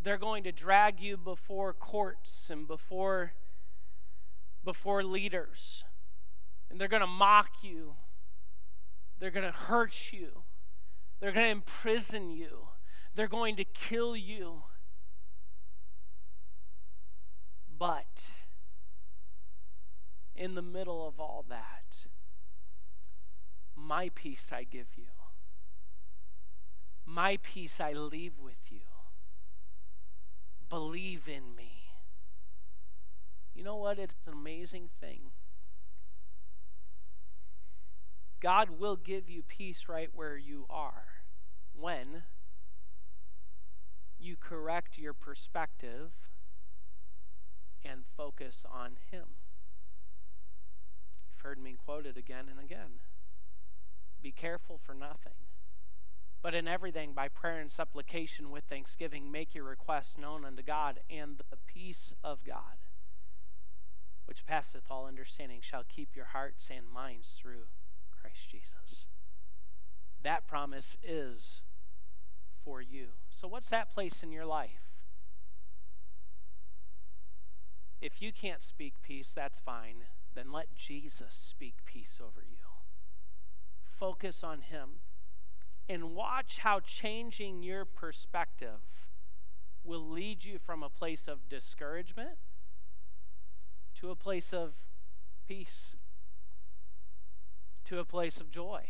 they're 0.02 0.18
going 0.18 0.44
to 0.44 0.52
drag 0.52 1.00
you 1.00 1.16
before 1.16 1.72
courts 1.72 2.50
and 2.50 2.66
before 2.66 3.32
before 4.62 5.02
leaders 5.02 5.84
and 6.70 6.80
they're 6.80 6.88
going 6.88 7.00
to 7.00 7.06
mock 7.06 7.50
you. 7.62 7.94
They're 9.18 9.30
going 9.30 9.46
to 9.46 9.52
hurt 9.56 10.12
you. 10.12 10.44
They're 11.18 11.32
going 11.32 11.46
to 11.46 11.50
imprison 11.50 12.30
you. 12.30 12.68
They're 13.14 13.28
going 13.28 13.56
to 13.56 13.64
kill 13.64 14.16
you. 14.16 14.62
But 17.78 18.30
in 20.36 20.54
the 20.54 20.62
middle 20.62 21.06
of 21.06 21.18
all 21.18 21.44
that, 21.48 22.06
my 23.74 24.10
peace 24.14 24.52
I 24.52 24.64
give 24.64 24.88
you. 24.96 25.06
My 27.04 27.38
peace 27.42 27.80
I 27.80 27.92
leave 27.92 28.38
with 28.38 28.70
you. 28.70 28.80
Believe 30.68 31.28
in 31.28 31.56
me. 31.56 31.94
You 33.54 33.64
know 33.64 33.76
what? 33.76 33.98
It's 33.98 34.26
an 34.26 34.32
amazing 34.32 34.90
thing 35.00 35.32
God 38.40 38.70
will 38.78 38.96
give 38.96 39.28
you 39.28 39.42
peace 39.42 39.84
right 39.88 40.08
where 40.12 40.36
you 40.36 40.66
are 40.70 41.04
when 41.74 42.22
you 44.18 44.36
correct 44.36 44.98
your 44.98 45.12
perspective 45.12 46.10
and 47.84 48.02
focus 48.16 48.64
on 48.70 48.92
Him. 49.10 49.24
You've 51.32 51.42
heard 51.42 51.58
me 51.58 51.76
quote 51.84 52.06
it 52.06 52.16
again 52.16 52.46
and 52.50 52.58
again. 52.58 53.00
Be 54.22 54.32
careful 54.32 54.78
for 54.82 54.94
nothing, 54.94 55.32
but 56.42 56.54
in 56.54 56.68
everything, 56.68 57.12
by 57.14 57.28
prayer 57.28 57.58
and 57.58 57.72
supplication 57.72 58.50
with 58.50 58.64
thanksgiving, 58.64 59.30
make 59.30 59.54
your 59.54 59.64
requests 59.64 60.18
known 60.18 60.44
unto 60.44 60.62
God, 60.62 61.00
and 61.08 61.38
the 61.50 61.56
peace 61.66 62.14
of 62.22 62.44
God, 62.44 62.84
which 64.26 64.44
passeth 64.46 64.84
all 64.90 65.06
understanding, 65.06 65.60
shall 65.62 65.84
keep 65.88 66.14
your 66.14 66.26
hearts 66.26 66.68
and 66.70 66.90
minds 66.90 67.38
through 67.40 67.64
Christ 68.20 68.48
Jesus. 68.50 69.06
That 70.22 70.46
promise 70.46 70.96
is 71.02 71.62
for 72.64 72.80
you. 72.80 73.08
So, 73.30 73.48
what's 73.48 73.68
that 73.70 73.92
place 73.92 74.22
in 74.22 74.32
your 74.32 74.44
life? 74.44 74.82
If 78.00 78.22
you 78.22 78.32
can't 78.32 78.62
speak 78.62 78.94
peace, 79.02 79.32
that's 79.32 79.58
fine. 79.58 80.04
Then 80.34 80.52
let 80.52 80.74
Jesus 80.74 81.34
speak 81.34 81.84
peace 81.84 82.20
over 82.20 82.42
you. 82.48 82.56
Focus 83.98 84.42
on 84.42 84.62
Him 84.62 85.00
and 85.88 86.14
watch 86.14 86.58
how 86.58 86.80
changing 86.80 87.62
your 87.62 87.84
perspective 87.84 88.80
will 89.82 90.08
lead 90.08 90.44
you 90.44 90.58
from 90.58 90.82
a 90.82 90.88
place 90.88 91.26
of 91.26 91.48
discouragement 91.48 92.38
to 93.94 94.10
a 94.10 94.14
place 94.14 94.52
of 94.52 94.74
peace 95.48 95.96
to 97.84 97.98
a 97.98 98.04
place 98.04 98.40
of 98.40 98.50
joy, 98.50 98.84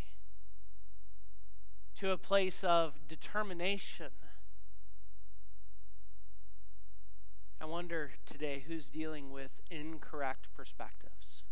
to 1.97 2.11
a 2.11 2.18
place 2.18 2.64
of 2.64 3.09
determination. 3.09 4.11
I 7.61 7.66
wonder 7.66 8.12
today 8.24 8.64
who's 8.66 8.88
dealing 8.88 9.30
with 9.30 9.51
incorrect 9.70 10.49
perspectives 10.57 11.43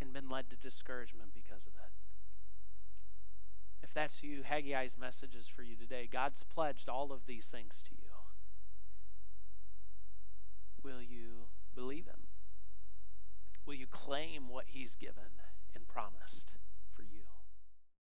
and 0.00 0.12
been 0.12 0.28
led 0.28 0.50
to 0.50 0.56
discouragement 0.56 1.30
because 1.32 1.66
of 1.66 1.74
it. 1.74 1.92
If 3.82 3.94
that's 3.94 4.22
you, 4.22 4.42
Haggai's 4.42 4.98
message 4.98 5.34
is 5.36 5.46
for 5.46 5.62
you 5.62 5.76
today. 5.76 6.08
God's 6.10 6.42
pledged 6.42 6.88
all 6.88 7.12
of 7.12 7.26
these 7.26 7.46
things 7.46 7.82
to 7.88 7.94
you. 7.94 8.10
Will 10.82 11.00
you 11.00 11.48
believe 11.74 12.06
Him? 12.06 12.28
Will 13.64 13.74
you 13.74 13.86
claim 13.86 14.48
what 14.48 14.64
He's 14.68 14.94
given? 14.94 15.38
And 15.74 15.86
promised. 15.88 16.52